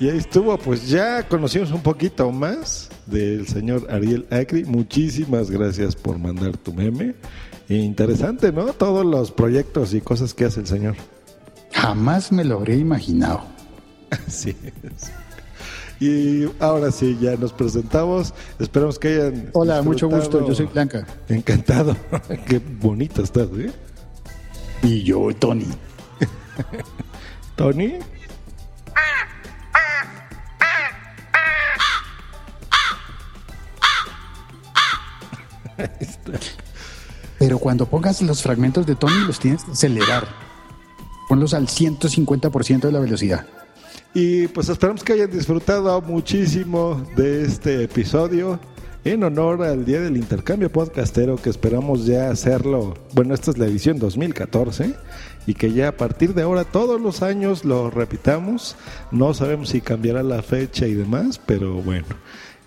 Y 0.00 0.08
ahí 0.08 0.16
estuvo, 0.16 0.56
pues 0.56 0.88
ya 0.88 1.28
conocimos 1.28 1.70
un 1.72 1.82
poquito 1.82 2.32
más 2.32 2.88
del 3.04 3.46
señor 3.46 3.86
Ariel 3.90 4.26
Acri. 4.30 4.64
Muchísimas 4.64 5.50
gracias 5.50 5.94
por 5.94 6.18
mandar 6.18 6.56
tu 6.56 6.72
meme. 6.72 7.14
interesante, 7.68 8.50
¿no? 8.50 8.72
Todos 8.72 9.04
los 9.04 9.30
proyectos 9.30 9.92
y 9.92 10.00
cosas 10.00 10.32
que 10.32 10.46
hace 10.46 10.60
el 10.60 10.66
señor. 10.66 10.96
Jamás 11.72 12.32
me 12.32 12.44
lo 12.44 12.56
habría 12.56 12.76
imaginado. 12.76 13.42
Así 14.26 14.56
es. 14.82 15.12
Y 16.00 16.50
ahora 16.60 16.90
sí, 16.92 17.18
ya 17.20 17.36
nos 17.36 17.52
presentamos. 17.52 18.32
Esperamos 18.58 18.98
que 18.98 19.08
hayan. 19.08 19.50
Hola, 19.52 19.82
mucho 19.82 20.08
gusto. 20.08 20.48
Yo 20.48 20.54
soy 20.54 20.64
Blanca. 20.64 21.06
Encantado. 21.28 21.94
Qué 22.46 22.58
bonita 22.58 23.20
estás, 23.20 23.48
¿eh? 23.58 23.70
Y 24.82 25.02
yo, 25.02 25.28
Tony. 25.38 25.66
¿Tony? 27.54 27.98
Pero 37.38 37.58
cuando 37.58 37.86
pongas 37.86 38.20
los 38.22 38.42
fragmentos 38.42 38.86
de 38.86 38.94
Tony, 38.94 39.24
los 39.26 39.38
tienes 39.38 39.64
que 39.64 39.72
acelerar. 39.72 40.28
Ponlos 41.28 41.54
al 41.54 41.68
150% 41.68 42.80
de 42.80 42.92
la 42.92 42.98
velocidad. 43.00 43.46
Y 44.12 44.48
pues 44.48 44.68
esperamos 44.68 45.04
que 45.04 45.12
hayan 45.12 45.30
disfrutado 45.30 46.00
muchísimo 46.02 47.02
de 47.16 47.44
este 47.44 47.84
episodio 47.84 48.58
en 49.04 49.22
honor 49.24 49.62
al 49.62 49.84
Día 49.84 50.00
del 50.00 50.16
Intercambio 50.16 50.70
Podcastero 50.70 51.36
que 51.36 51.48
esperamos 51.48 52.04
ya 52.04 52.30
hacerlo. 52.30 52.94
Bueno, 53.14 53.34
esta 53.34 53.52
es 53.52 53.58
la 53.58 53.66
edición 53.66 53.98
2014 53.98 54.94
y 55.46 55.54
que 55.54 55.72
ya 55.72 55.88
a 55.88 55.96
partir 55.96 56.34
de 56.34 56.42
ahora 56.42 56.64
todos 56.64 57.00
los 57.00 57.22
años 57.22 57.64
lo 57.64 57.90
repitamos. 57.90 58.76
No 59.10 59.32
sabemos 59.32 59.70
si 59.70 59.80
cambiará 59.80 60.22
la 60.22 60.42
fecha 60.42 60.86
y 60.86 60.94
demás, 60.94 61.40
pero 61.46 61.74
bueno. 61.74 62.06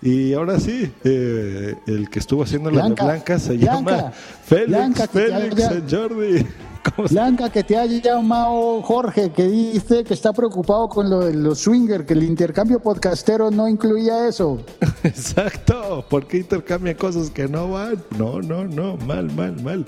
Y 0.04 0.34
ahora 0.34 0.60
sí, 0.60 0.92
eh, 1.02 1.74
el 1.86 2.10
que 2.10 2.18
estuvo 2.18 2.42
haciendo 2.42 2.70
la 2.70 2.82
de 2.82 2.82
Blanca, 2.88 3.04
Blanca 3.04 3.38
se 3.38 3.56
Blanca, 3.56 3.74
llama 3.74 4.12
Félix, 4.44 4.68
Blanca, 4.68 5.06
Félix 5.08 5.62
haya- 5.64 5.82
Jordi. 5.90 6.46
Blanca, 7.10 7.48
que 7.50 7.64
te 7.64 7.78
haya 7.78 8.02
llamado 8.02 8.82
Jorge, 8.82 9.32
que 9.32 9.48
dice 9.48 10.04
que 10.04 10.12
está 10.12 10.34
preocupado 10.34 10.90
con 10.90 11.08
lo 11.08 11.20
de 11.20 11.32
los 11.32 11.58
swinger, 11.60 12.04
que 12.04 12.12
el 12.12 12.22
intercambio 12.22 12.80
podcastero 12.80 13.50
no 13.50 13.66
incluía 13.66 14.28
eso. 14.28 14.60
Exacto, 15.02 16.04
¿por 16.10 16.26
qué 16.26 16.36
intercambian 16.36 16.96
cosas 16.96 17.30
que 17.30 17.48
no 17.48 17.70
van? 17.70 18.02
No, 18.18 18.42
no, 18.42 18.64
no, 18.66 18.98
mal, 18.98 19.32
mal, 19.32 19.60
mal. 19.62 19.86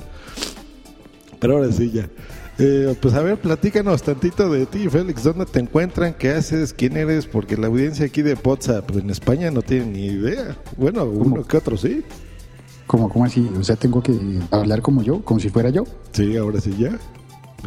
Pero 1.38 1.56
ahora 1.58 1.70
sí 1.70 1.90
ya. 1.90 2.08
Eh, 2.58 2.96
pues 3.00 3.12
a 3.14 3.22
ver, 3.22 3.38
platícanos 3.38 4.02
tantito 4.02 4.50
de 4.50 4.64
ti, 4.66 4.88
Félix. 4.88 5.22
¿Dónde 5.22 5.44
te 5.44 5.60
encuentran? 5.60 6.14
¿Qué 6.14 6.30
haces? 6.30 6.72
¿Quién 6.72 6.96
eres? 6.96 7.26
Porque 7.26 7.56
la 7.56 7.66
audiencia 7.66 8.06
aquí 8.06 8.22
de 8.22 8.36
WhatsApp 8.42 8.90
en 8.96 9.10
España 9.10 9.50
no 9.50 9.62
tiene 9.62 9.86
ni 9.86 10.06
idea. 10.06 10.56
Bueno, 10.76 11.04
uno 11.04 11.44
que 11.44 11.56
otro 11.58 11.76
sí. 11.76 12.02
¿Cómo, 12.86 13.08
¿Cómo 13.08 13.24
así? 13.24 13.48
O 13.58 13.64
sea, 13.64 13.76
tengo 13.76 14.02
que 14.02 14.16
hablar 14.50 14.80
como 14.80 15.02
yo, 15.02 15.22
como 15.22 15.40
si 15.40 15.50
fuera 15.50 15.70
yo. 15.70 15.84
Sí, 16.12 16.36
ahora 16.36 16.60
sí 16.60 16.74
ya. 16.78 16.98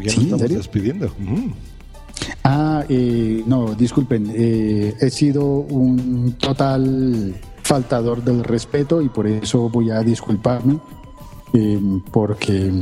Ya 0.02 0.10
Sí, 0.10 0.22
¿en 0.22 0.30
nos 0.30 0.40
estamos 0.40 0.56
despidiendo. 0.56 1.08
Mm. 1.18 1.50
Ah, 2.42 2.84
eh, 2.88 3.44
no, 3.46 3.74
disculpen, 3.74 4.32
eh, 4.34 4.94
he 5.00 5.10
sido 5.10 5.44
un 5.44 6.32
total 6.38 7.34
faltador 7.62 8.24
del 8.24 8.42
respeto 8.44 9.00
y 9.02 9.08
por 9.08 9.26
eso 9.26 9.68
voy 9.68 9.90
a 9.90 10.00
disculparme, 10.00 10.78
eh, 11.52 11.78
porque 12.10 12.72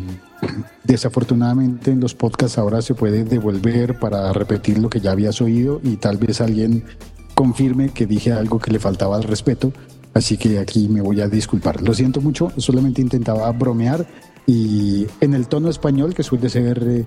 desafortunadamente 0.84 1.91
en 1.91 2.01
los 2.01 2.14
podcasts 2.14 2.59
ahora 2.59 2.82
se 2.82 2.95
puede 2.95 3.24
devolver 3.24 3.99
para 3.99 4.32
repetir 4.32 4.78
lo 4.78 4.89
que 4.89 5.01
ya 5.01 5.12
habías 5.12 5.41
oído 5.41 5.80
y 5.82 5.97
tal 5.97 6.16
vez 6.16 6.41
alguien 6.41 6.84
confirme 7.34 7.91
que 7.91 8.07
dije 8.07 8.32
algo 8.32 8.59
que 8.59 8.70
le 8.70 8.78
faltaba 8.78 9.16
al 9.16 9.22
respeto, 9.22 9.72
así 10.14 10.36
que 10.36 10.59
aquí 10.59 10.89
me 10.89 11.01
voy 11.01 11.20
a 11.20 11.28
disculpar. 11.28 11.82
Lo 11.82 11.95
siento 11.95 12.20
mucho, 12.20 12.53
solamente 12.57 13.01
intentaba 13.01 13.51
bromear 13.53 14.07
y 14.47 15.07
en 15.20 15.34
el 15.34 15.47
tono 15.47 15.68
español 15.68 16.14
que 16.14 16.22
suele 16.22 16.49
ser, 16.49 16.82
eh, 16.82 17.07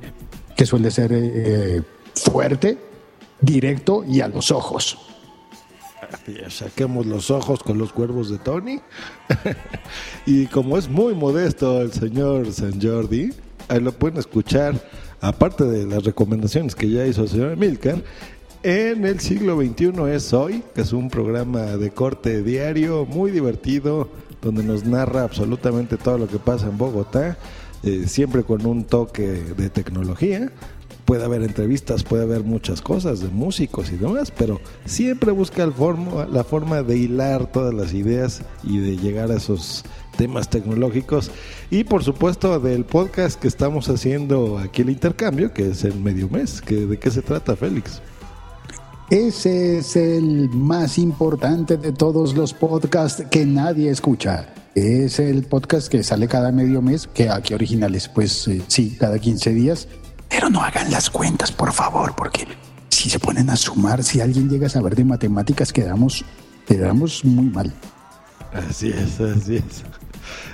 que 0.56 0.66
suele 0.66 0.92
ser 0.92 1.12
eh, 1.14 1.82
fuerte, 2.16 2.78
directo 3.42 4.04
y 4.08 4.22
a 4.22 4.28
los 4.28 4.52
ojos. 4.52 5.11
Saquemos 6.50 7.06
los 7.06 7.32
ojos 7.32 7.64
con 7.64 7.78
los 7.78 7.92
cuervos 7.94 8.30
de 8.30 8.38
Tony. 8.38 8.80
y 10.26 10.48
como 10.48 10.78
es 10.78 10.90
muy 10.90 11.16
modesto 11.16 11.82
el 11.82 11.92
señor 11.92 12.52
San 12.52 12.82
Jordi, 12.82 13.32
ahí 13.68 13.80
lo 13.80 13.92
pueden 13.92 14.18
escuchar, 14.18 14.76
aparte 15.22 15.64
de 15.66 15.86
las 15.86 16.04
recomendaciones 16.04 16.76
que 16.76 16.90
ya 16.90 17.06
hizo 17.06 17.24
el 17.24 17.30
señor 17.30 17.58
Milcar, 17.58 18.04
en 18.64 19.06
el 19.06 19.20
siglo 19.20 19.60
XXI 19.60 19.92
es 20.14 20.34
hoy, 20.34 20.64
que 20.76 20.82
es 20.82 20.94
un 20.94 21.10
programa 21.10 21.62
de 21.78 21.90
corte 21.90 22.44
diario 22.44 23.08
muy 23.08 23.32
divertido, 23.32 24.08
donde 24.40 24.64
nos 24.64 24.86
narra 24.86 25.24
absolutamente 25.24 25.98
todo 25.98 26.20
lo 26.20 26.28
que 26.28 26.38
pasa 26.38 26.68
en 26.68 26.78
Bogotá, 26.78 27.38
eh, 27.84 28.04
siempre 28.08 28.44
con 28.44 28.64
un 28.68 28.84
toque 28.84 29.24
de 29.24 29.70
tecnología 29.72 30.52
puede 31.12 31.26
haber 31.26 31.44
entrevistas, 31.44 32.04
puede 32.04 32.24
haber 32.24 32.46
muchas 32.46 32.82
cosas 32.82 33.20
de 33.20 33.28
músicos 33.28 33.92
y 33.92 33.98
demás, 33.98 34.32
pero 34.32 34.62
siempre 34.86 35.34
busca 35.34 35.62
el 35.62 35.74
la 36.32 36.46
forma 36.46 36.84
de 36.84 36.98
hilar 36.98 37.52
todas 37.52 37.74
las 37.74 37.94
ideas 37.94 38.44
y 38.64 38.78
de 38.78 38.96
llegar 38.96 39.30
a 39.30 39.36
esos 39.36 39.84
temas 40.16 40.50
tecnológicos. 40.50 41.30
Y 41.70 41.84
por 41.84 42.06
supuesto 42.06 42.58
del 42.62 42.86
podcast 42.86 43.38
que 43.38 43.50
estamos 43.50 43.90
haciendo 43.90 44.58
aquí 44.58 44.84
el 44.84 44.90
intercambio, 44.90 45.54
que 45.54 45.72
es 45.72 45.84
el 45.84 45.96
medio 45.96 46.30
mes. 46.30 46.62
que 46.62 46.86
¿De 46.86 46.98
qué 46.98 47.12
se 47.12 47.22
trata, 47.22 47.58
Félix? 47.58 48.02
Ese 49.10 49.80
es 49.80 49.98
el 49.98 50.48
más 50.52 50.98
importante 50.98 51.76
de 51.76 51.92
todos 51.92 52.38
los 52.38 52.54
podcasts 52.54 53.26
que 53.30 53.46
nadie 53.46 53.90
escucha. 53.90 54.48
Es 54.76 55.20
el 55.20 55.44
podcast 55.44 55.90
que 55.90 56.04
sale 56.04 56.30
cada 56.30 56.54
medio 56.54 56.82
mes, 56.82 57.06
que 57.06 57.28
aquí 57.28 57.54
originales, 57.54 58.08
pues 58.08 58.48
eh, 58.48 58.62
sí, 58.70 58.96
cada 58.98 59.20
15 59.20 59.54
días. 59.54 59.90
Pero 60.32 60.50
no 60.50 60.62
hagan 60.62 60.90
las 60.90 61.10
cuentas, 61.10 61.52
por 61.52 61.72
favor, 61.74 62.16
porque 62.16 62.48
si 62.90 63.10
se 63.10 63.20
ponen 63.20 63.50
a 63.50 63.56
sumar, 63.56 64.04
si 64.04 64.22
alguien 64.22 64.50
llega 64.50 64.68
a 64.68 64.70
saber 64.70 64.96
de 64.96 65.04
matemáticas, 65.06 65.72
quedamos, 65.74 66.24
quedamos 66.68 67.24
muy 67.26 67.46
mal. 67.46 67.74
Así 68.54 68.90
es, 68.90 69.20
así 69.20 69.58
es. 69.58 69.84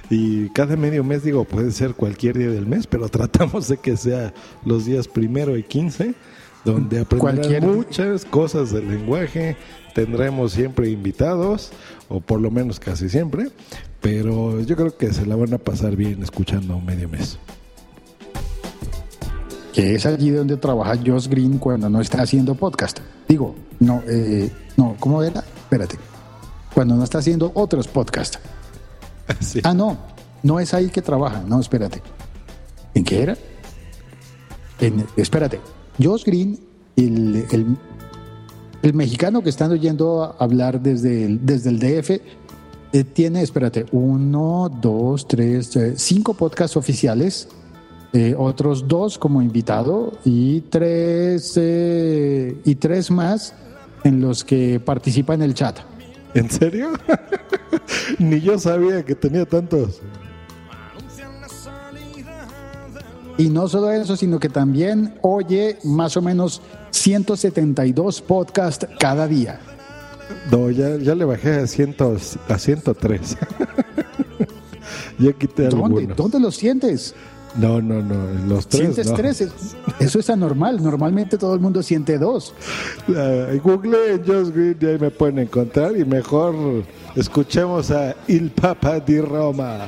Y 0.09 0.49
cada 0.49 0.75
medio 0.75 1.03
mes, 1.03 1.23
digo, 1.23 1.43
puede 1.45 1.71
ser 1.71 1.93
cualquier 1.93 2.37
día 2.37 2.49
del 2.49 2.65
mes, 2.65 2.87
pero 2.87 3.07
tratamos 3.09 3.67
de 3.67 3.77
que 3.77 3.97
sea 3.97 4.33
los 4.65 4.85
días 4.85 5.07
primero 5.07 5.57
y 5.57 5.63
quince, 5.63 6.15
donde 6.63 7.01
aprenderán 7.01 7.37
Cualquier- 7.37 7.63
muchas 7.63 8.25
cosas 8.25 8.71
del 8.71 8.87
lenguaje. 8.89 9.55
Tendremos 9.93 10.51
siempre 10.53 10.89
invitados, 10.89 11.71
o 12.07 12.19
por 12.21 12.39
lo 12.39 12.51
menos 12.51 12.79
casi 12.79 13.09
siempre, 13.09 13.49
pero 14.01 14.61
yo 14.61 14.75
creo 14.75 14.95
que 14.95 15.11
se 15.13 15.25
la 15.25 15.35
van 15.35 15.53
a 15.53 15.57
pasar 15.57 15.95
bien 15.95 16.21
escuchando 16.23 16.79
medio 16.79 17.09
mes. 17.09 17.37
Que 19.77 19.93
es 19.93 20.07
allí 20.07 20.31
donde 20.31 20.57
trabaja 20.57 20.95
Josh 20.97 21.27
Green 21.27 21.59
cuando 21.59 21.87
no 21.87 22.01
está 22.01 22.23
haciendo 22.23 22.55
podcast. 22.55 22.97
Digo, 23.27 23.53
no, 23.79 24.01
eh, 24.07 24.49
no, 24.75 24.95
¿cómo 24.99 25.21
era? 25.21 25.43
Espérate. 25.55 25.99
Cuando 26.73 26.95
no 26.95 27.03
está 27.03 27.19
haciendo 27.19 27.51
otros 27.53 27.87
podcasts. 27.87 28.39
Ah, 29.63 29.75
no, 29.75 29.95
no 30.41 30.59
es 30.59 30.73
ahí 30.73 30.87
que 30.89 31.03
trabaja. 31.03 31.43
No, 31.45 31.59
espérate. 31.59 32.01
¿En 32.95 33.03
qué 33.03 33.21
era? 33.21 33.37
En, 34.79 35.05
espérate. 35.15 35.61
Josh 36.01 36.23
Green, 36.25 36.59
el, 36.95 37.45
el, 37.51 37.77
el 38.81 38.93
mexicano 38.95 39.43
que 39.43 39.49
están 39.51 39.71
oyendo 39.71 40.23
a 40.23 40.43
hablar 40.43 40.81
desde 40.81 41.23
el, 41.23 41.45
desde 41.45 41.69
el 41.69 41.77
DF, 41.77 42.09
eh, 42.93 43.03
tiene, 43.03 43.43
espérate, 43.43 43.85
uno, 43.91 44.71
dos, 44.81 45.27
tres, 45.27 45.75
eh, 45.75 45.93
cinco 45.97 46.33
podcasts 46.33 46.77
oficiales, 46.77 47.47
eh, 48.13 48.35
otros 48.37 48.87
dos 48.87 49.17
como 49.17 49.41
invitado 49.41 50.13
y 50.23 50.61
tres, 50.61 51.53
eh, 51.57 52.57
y 52.63 52.75
tres 52.75 53.11
más 53.11 53.53
en 54.03 54.21
los 54.21 54.43
que 54.43 54.79
participa 54.79 55.33
en 55.33 55.41
el 55.41 55.53
chat. 55.53 55.79
¿En 56.33 56.49
serio? 56.49 56.91
Ni 58.19 58.39
yo 58.39 58.57
sabía 58.57 59.03
que 59.03 59.15
tenía 59.15 59.45
tantos. 59.45 60.01
Y 63.37 63.49
no 63.49 63.67
solo 63.67 63.91
eso, 63.91 64.15
sino 64.15 64.39
que 64.39 64.49
también 64.49 65.15
oye 65.21 65.77
más 65.83 66.17
o 66.17 66.21
menos 66.21 66.61
172 66.89 68.21
podcasts 68.21 68.87
cada 68.99 69.27
día. 69.27 69.59
No, 70.51 70.71
ya, 70.71 70.97
ya 70.97 71.13
le 71.13 71.25
bajé 71.25 71.55
a, 71.59 71.67
ciento, 71.67 72.17
a 72.49 72.57
103. 72.59 73.37
ya 75.19 75.33
quité 75.33 75.67
¿Dónde, 75.67 75.85
algunos. 75.85 76.17
¿Dónde 76.17 76.39
los 76.39 76.55
sientes? 76.55 77.13
No, 77.57 77.81
no, 77.81 78.01
no, 78.01 78.29
en 78.29 78.47
los 78.47 78.67
tres. 78.67 78.81
¿Sientes 78.81 79.07
no. 79.07 79.13
tres? 79.15 79.47
Eso 79.99 80.19
es 80.19 80.29
anormal. 80.29 80.81
Normalmente 80.81 81.37
todo 81.37 81.55
el 81.55 81.59
mundo 81.59 81.81
siente 81.81 82.17
dos. 82.19 82.53
Google 83.63 84.21
Just 84.25 84.55
Green 84.55 84.77
y 84.79 84.85
ahí 84.85 84.99
me 84.99 85.09
pueden 85.09 85.39
encontrar 85.39 85.97
y 85.97 86.05
mejor 86.05 86.55
escuchemos 87.15 87.89
a 87.91 88.15
Il 88.27 88.51
Papa 88.51 88.99
di 88.99 89.19
Roma. 89.19 89.79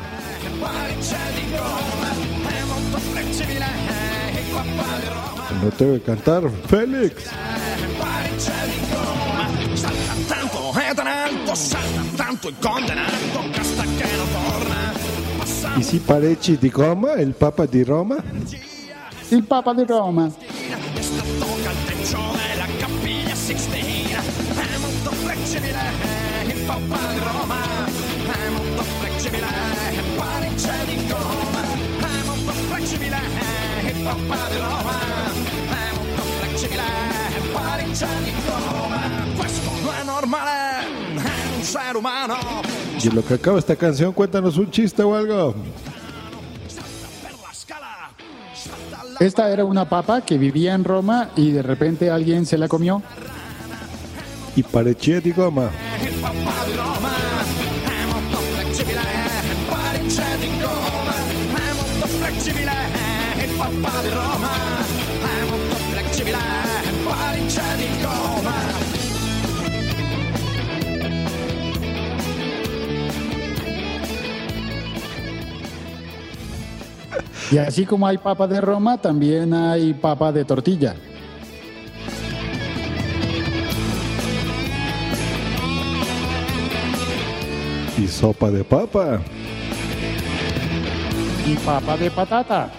No 5.61 5.69
tengo 5.71 5.93
que 5.93 6.01
cantar, 6.01 6.49
Félix. 6.67 7.25
Salta 9.75 10.15
tanto, 10.27 11.55
salta 11.55 12.03
tanto 12.17 12.49
hasta. 13.51 14.68
I 15.79 15.83
siparecci 15.83 16.57
di 16.57 16.69
Goma 16.69 17.13
e 17.13 17.21
il 17.21 17.35
Papa 17.35 17.65
di 17.65 17.85
Roma? 17.85 18.21
Il 19.29 19.43
Papa 19.43 19.73
di 19.73 19.85
Roma. 19.85 20.29
È 39.87 40.03
normale, 40.03 40.51
è 40.51 41.55
un 41.55 41.59
essere 41.61 41.97
umano 41.97 42.88
Y 43.01 43.07
en 43.07 43.15
lo 43.15 43.23
que 43.23 43.35
acaba 43.35 43.59
esta 43.59 43.75
canción, 43.75 44.11
cuéntanos 44.11 44.57
un 44.57 44.69
chiste 44.69 45.03
o 45.03 45.15
algo. 45.15 45.55
Esta 49.19 49.51
era 49.51 49.65
una 49.65 49.87
papa 49.87 50.21
que 50.21 50.37
vivía 50.37 50.73
en 50.73 50.83
Roma 50.83 51.29
y 51.35 51.51
de 51.51 51.61
repente 51.61 52.09
alguien 52.09 52.45
se 52.45 52.57
la 52.57 52.67
comió. 52.67 53.01
Y 54.55 54.63
Parecci 54.63 55.19
di 55.19 55.31
Roma. 55.31 55.69
il 63.41 63.55
Papa 63.57 64.01
di 64.01 64.09
Roma 64.09 64.58
Y 77.51 77.57
así 77.57 77.83
como 77.83 78.05
hay 78.05 78.19
papa 78.19 78.47
de 78.47 78.61
Roma, 78.61 79.01
también 79.01 79.53
hay 79.53 79.93
papa 79.95 80.31
de 80.31 80.45
tortilla. 80.45 80.95
Y 87.97 88.07
sopa 88.07 88.51
de 88.51 88.63
papa. 88.63 89.19
Y 91.47 91.55
papa 91.55 91.97
de 91.97 92.11
patata. 92.11 92.69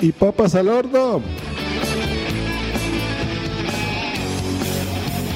Y 0.00 0.10
papas 0.10 0.56
al 0.56 0.68
horno. 0.68 1.22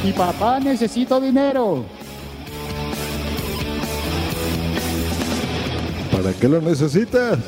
Y 0.05 0.13
papá, 0.13 0.59
necesito 0.59 1.21
dinero. 1.21 1.85
¿Para 6.11 6.33
qué 6.33 6.49
lo 6.49 6.61
necesitas? 6.61 7.39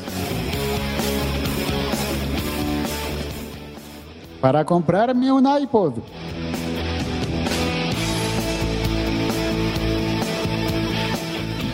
Para 4.41 4.65
comprarme 4.65 5.31
un 5.31 5.47
iPod. 5.47 5.93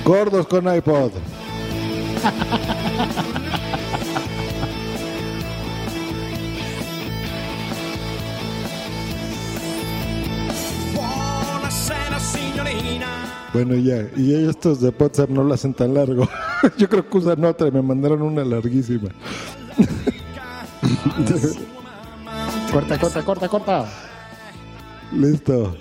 Gordos 0.04 0.46
con 0.48 0.74
iPod. 0.74 1.12
Bueno, 13.52 13.76
ya. 13.76 14.08
Y 14.16 14.48
estos 14.48 14.80
de 14.80 14.90
WhatsApp 14.90 15.30
no 15.30 15.44
lo 15.44 15.54
hacen 15.54 15.72
tan 15.72 15.94
largo. 15.94 16.28
Yo 16.78 16.88
creo 16.88 17.08
que 17.08 17.18
usan 17.18 17.44
otra 17.44 17.68
y 17.68 17.70
me 17.70 17.80
mandaron 17.80 18.22
una 18.22 18.44
larguísima. 18.44 19.10
corta, 22.76 22.98
corta, 22.98 23.22
corta, 23.24 23.48
corta. 23.48 23.86
Listo. 25.12 25.74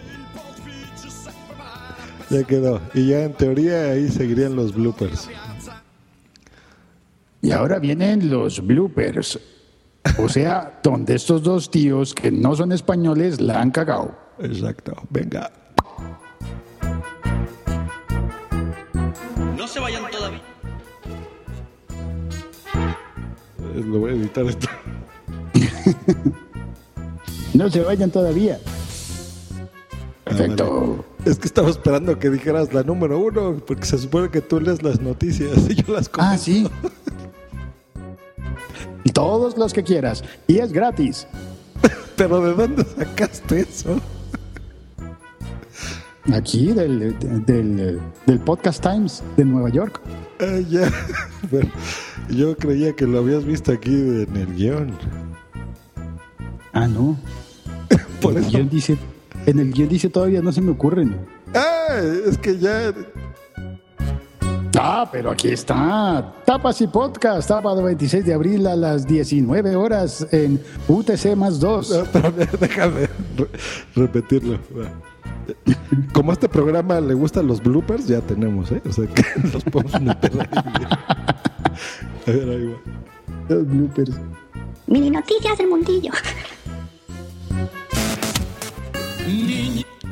Ya 2.29 2.43
quedó. 2.43 2.81
Y 2.93 3.07
ya 3.07 3.23
en 3.23 3.33
teoría 3.33 3.91
ahí 3.91 4.07
seguirían 4.07 4.55
los 4.55 4.73
bloopers. 4.73 5.29
Y 7.41 7.51
ahora 7.51 7.79
vienen 7.79 8.29
los 8.29 8.65
bloopers. 8.65 9.39
O 10.19 10.29
sea, 10.29 10.79
donde 10.81 11.15
estos 11.15 11.43
dos 11.43 11.69
tíos 11.69 12.13
que 12.13 12.31
no 12.31 12.55
son 12.55 12.71
españoles 12.71 13.41
la 13.41 13.59
han 13.59 13.71
cagado. 13.71 14.15
Exacto. 14.39 14.93
Venga. 15.09 15.51
No 19.57 19.67
se 19.67 19.81
vayan 19.81 20.09
todavía. 20.09 20.41
Eh, 23.59 23.83
Lo 23.85 23.99
voy 23.99 24.11
a 24.11 24.15
editar 24.15 24.45
esto. 24.45 24.69
No 27.56 27.70
se 27.70 27.82
vayan 27.82 28.12
todavía. 28.12 28.60
Perfecto. 30.26 30.97
Ah. 30.99 31.30
Es 31.30 31.39
que 31.39 31.47
estaba 31.47 31.70
esperando 31.70 32.20
que 32.20 32.30
dijeras 32.30 32.74
la 32.74 32.84
número 32.84 33.20
uno, 33.20 33.62
porque 33.66 33.86
se 33.86 33.97
supone 33.97 34.30
que 34.30 34.41
tú 34.41 34.60
lees 34.60 34.84
las 34.84 34.99
noticias 34.99 35.58
y 35.70 35.76
yo 35.76 35.93
las 35.93 36.10
comento. 36.10 36.34
Ah, 36.34 36.38
sí. 36.38 36.70
Todos 39.14 39.58
los 39.58 39.72
que 39.72 39.82
quieras. 39.82 40.26
Y 40.45 40.58
es 40.58 40.74
gratis. 40.74 41.26
Pero 42.18 42.41
¿de 42.41 42.53
dónde 42.53 42.84
sacaste 42.84 43.62
eso? 43.62 44.01
Aquí, 46.34 46.74
del, 46.74 47.18
del, 47.45 48.01
del 48.26 48.39
Podcast 48.39 48.84
Times 48.84 49.24
de 49.38 49.45
Nueva 49.45 49.70
York. 49.70 50.01
Ah, 50.41 50.60
ya. 50.70 50.91
Bueno, 51.51 51.70
yo 52.30 52.58
creía 52.58 52.93
que 52.93 53.06
lo 53.06 53.20
habías 53.20 53.45
visto 53.45 53.72
aquí 53.72 53.93
en 53.93 54.36
el 54.36 54.56
guion. 54.56 54.91
Ah, 56.74 56.88
no. 56.88 57.16
Por 58.26 58.32
en, 58.34 58.38
el 58.39 58.43
eso. 58.45 58.51
guion 58.57 58.69
dice, 58.69 58.97
en 59.45 59.59
el 59.59 59.71
guion 59.71 59.89
dice 59.89 60.09
todavía 60.09 60.41
no 60.41 60.51
se 60.51 60.61
me 60.61 60.71
ocurren. 60.71 61.15
Ah, 61.53 61.97
es 62.28 62.38
que 62.38 62.57
ya. 62.57 62.93
Ah, 64.78 65.07
pero 65.09 65.32
aquí 65.32 65.49
está. 65.49 66.34
Tapas 66.45 66.82
y 66.82 66.88
Podcast, 66.88 67.47
sábado 67.47 67.82
26 67.82 68.26
de 68.26 68.34
abril 68.34 68.67
a 68.67 68.76
las 68.76 69.07
19 69.07 69.76
horas 69.78 70.28
en 70.32 70.61
UTC 70.89 71.36
más 71.38 71.59
2. 71.61 71.89
No, 71.91 72.03
pero 72.11 72.28
a 72.28 72.32
ver, 72.32 72.59
déjame 72.59 73.01
re- 73.38 73.49
repetirlo. 73.95 74.59
Como 76.11 76.32
a 76.32 76.34
este 76.34 76.49
programa 76.49 76.99
le 76.99 77.13
gustan 77.13 77.47
los 77.47 77.63
bloopers, 77.63 78.07
ya 78.07 78.19
tenemos, 78.19 78.69
¿eh? 78.71 78.82
O 78.88 78.91
sea 78.91 79.05
que 79.07 79.23
los 79.53 79.63
podemos 79.63 80.01
meter 80.01 80.32
ahí. 80.41 80.47
A 82.28 82.32
ver, 82.32 82.49
ahí 82.49 82.65
va. 82.67 82.78
Los 83.55 83.67
bloopers. 83.67 84.11
Mini 84.88 85.09
noticias 85.09 85.57
del 85.57 85.67
mundillo. 85.69 86.11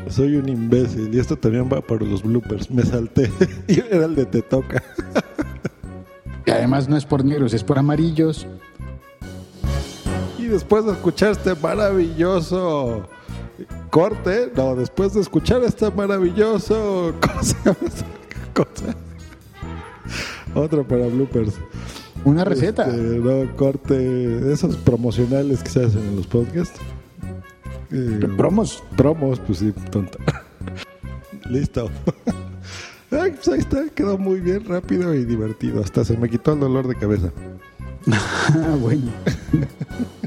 Soy 0.09 0.35
un 0.35 0.47
imbécil 0.47 1.13
y 1.13 1.19
esto 1.19 1.35
también 1.35 1.69
va 1.71 1.81
para 1.81 2.05
los 2.05 2.23
bloopers. 2.23 2.69
Me 2.69 2.83
salté 2.83 3.31
y 3.67 3.79
era 3.79 4.05
el 4.05 4.15
de 4.15 4.25
Te 4.25 4.41
Toca. 4.41 4.83
Y 6.45 6.51
además 6.51 6.89
no 6.89 6.97
es 6.97 7.05
por 7.05 7.23
negros, 7.23 7.53
es 7.53 7.63
por 7.63 7.79
amarillos. 7.79 8.45
Y 10.37 10.45
después 10.45 10.85
de 10.85 10.91
escuchar 10.91 11.31
este 11.31 11.55
maravilloso 11.55 13.07
corte, 13.89 14.51
no, 14.55 14.75
después 14.75 15.13
de 15.13 15.21
escuchar 15.21 15.63
este 15.63 15.89
maravilloso. 15.91 17.13
¿Cómo 17.21 17.43
se 17.43 17.55
llama 17.63 17.77
esa 17.85 18.05
cosa? 18.53 18.95
Otro 20.55 20.87
para 20.87 21.07
bloopers. 21.07 21.53
Una 22.25 22.43
receta. 22.43 22.87
Este, 22.87 23.19
no, 23.19 23.55
corte, 23.55 24.51
esos 24.51 24.75
promocionales 24.77 25.63
que 25.63 25.69
se 25.69 25.85
hacen 25.85 26.01
en 26.01 26.15
los 26.15 26.27
podcasts. 26.27 26.79
Eh, 27.93 28.27
¿Promos? 28.35 28.83
Promos, 28.97 29.39
pues 29.39 29.59
sí, 29.59 29.71
tonta. 29.91 30.17
Listo. 31.49 31.91
Ay, 33.11 33.31
pues 33.31 33.47
ahí 33.49 33.59
está, 33.59 33.85
quedó 33.93 34.17
muy 34.17 34.39
bien, 34.39 34.65
rápido 34.65 35.13
y 35.13 35.23
divertido. 35.25 35.81
Hasta 35.83 36.03
se 36.03 36.17
me 36.17 36.27
quitó 36.27 36.53
el 36.53 36.59
dolor 36.59 36.87
de 36.87 36.95
cabeza. 36.95 37.31
Ah, 38.55 38.75
bueno. 38.77 39.09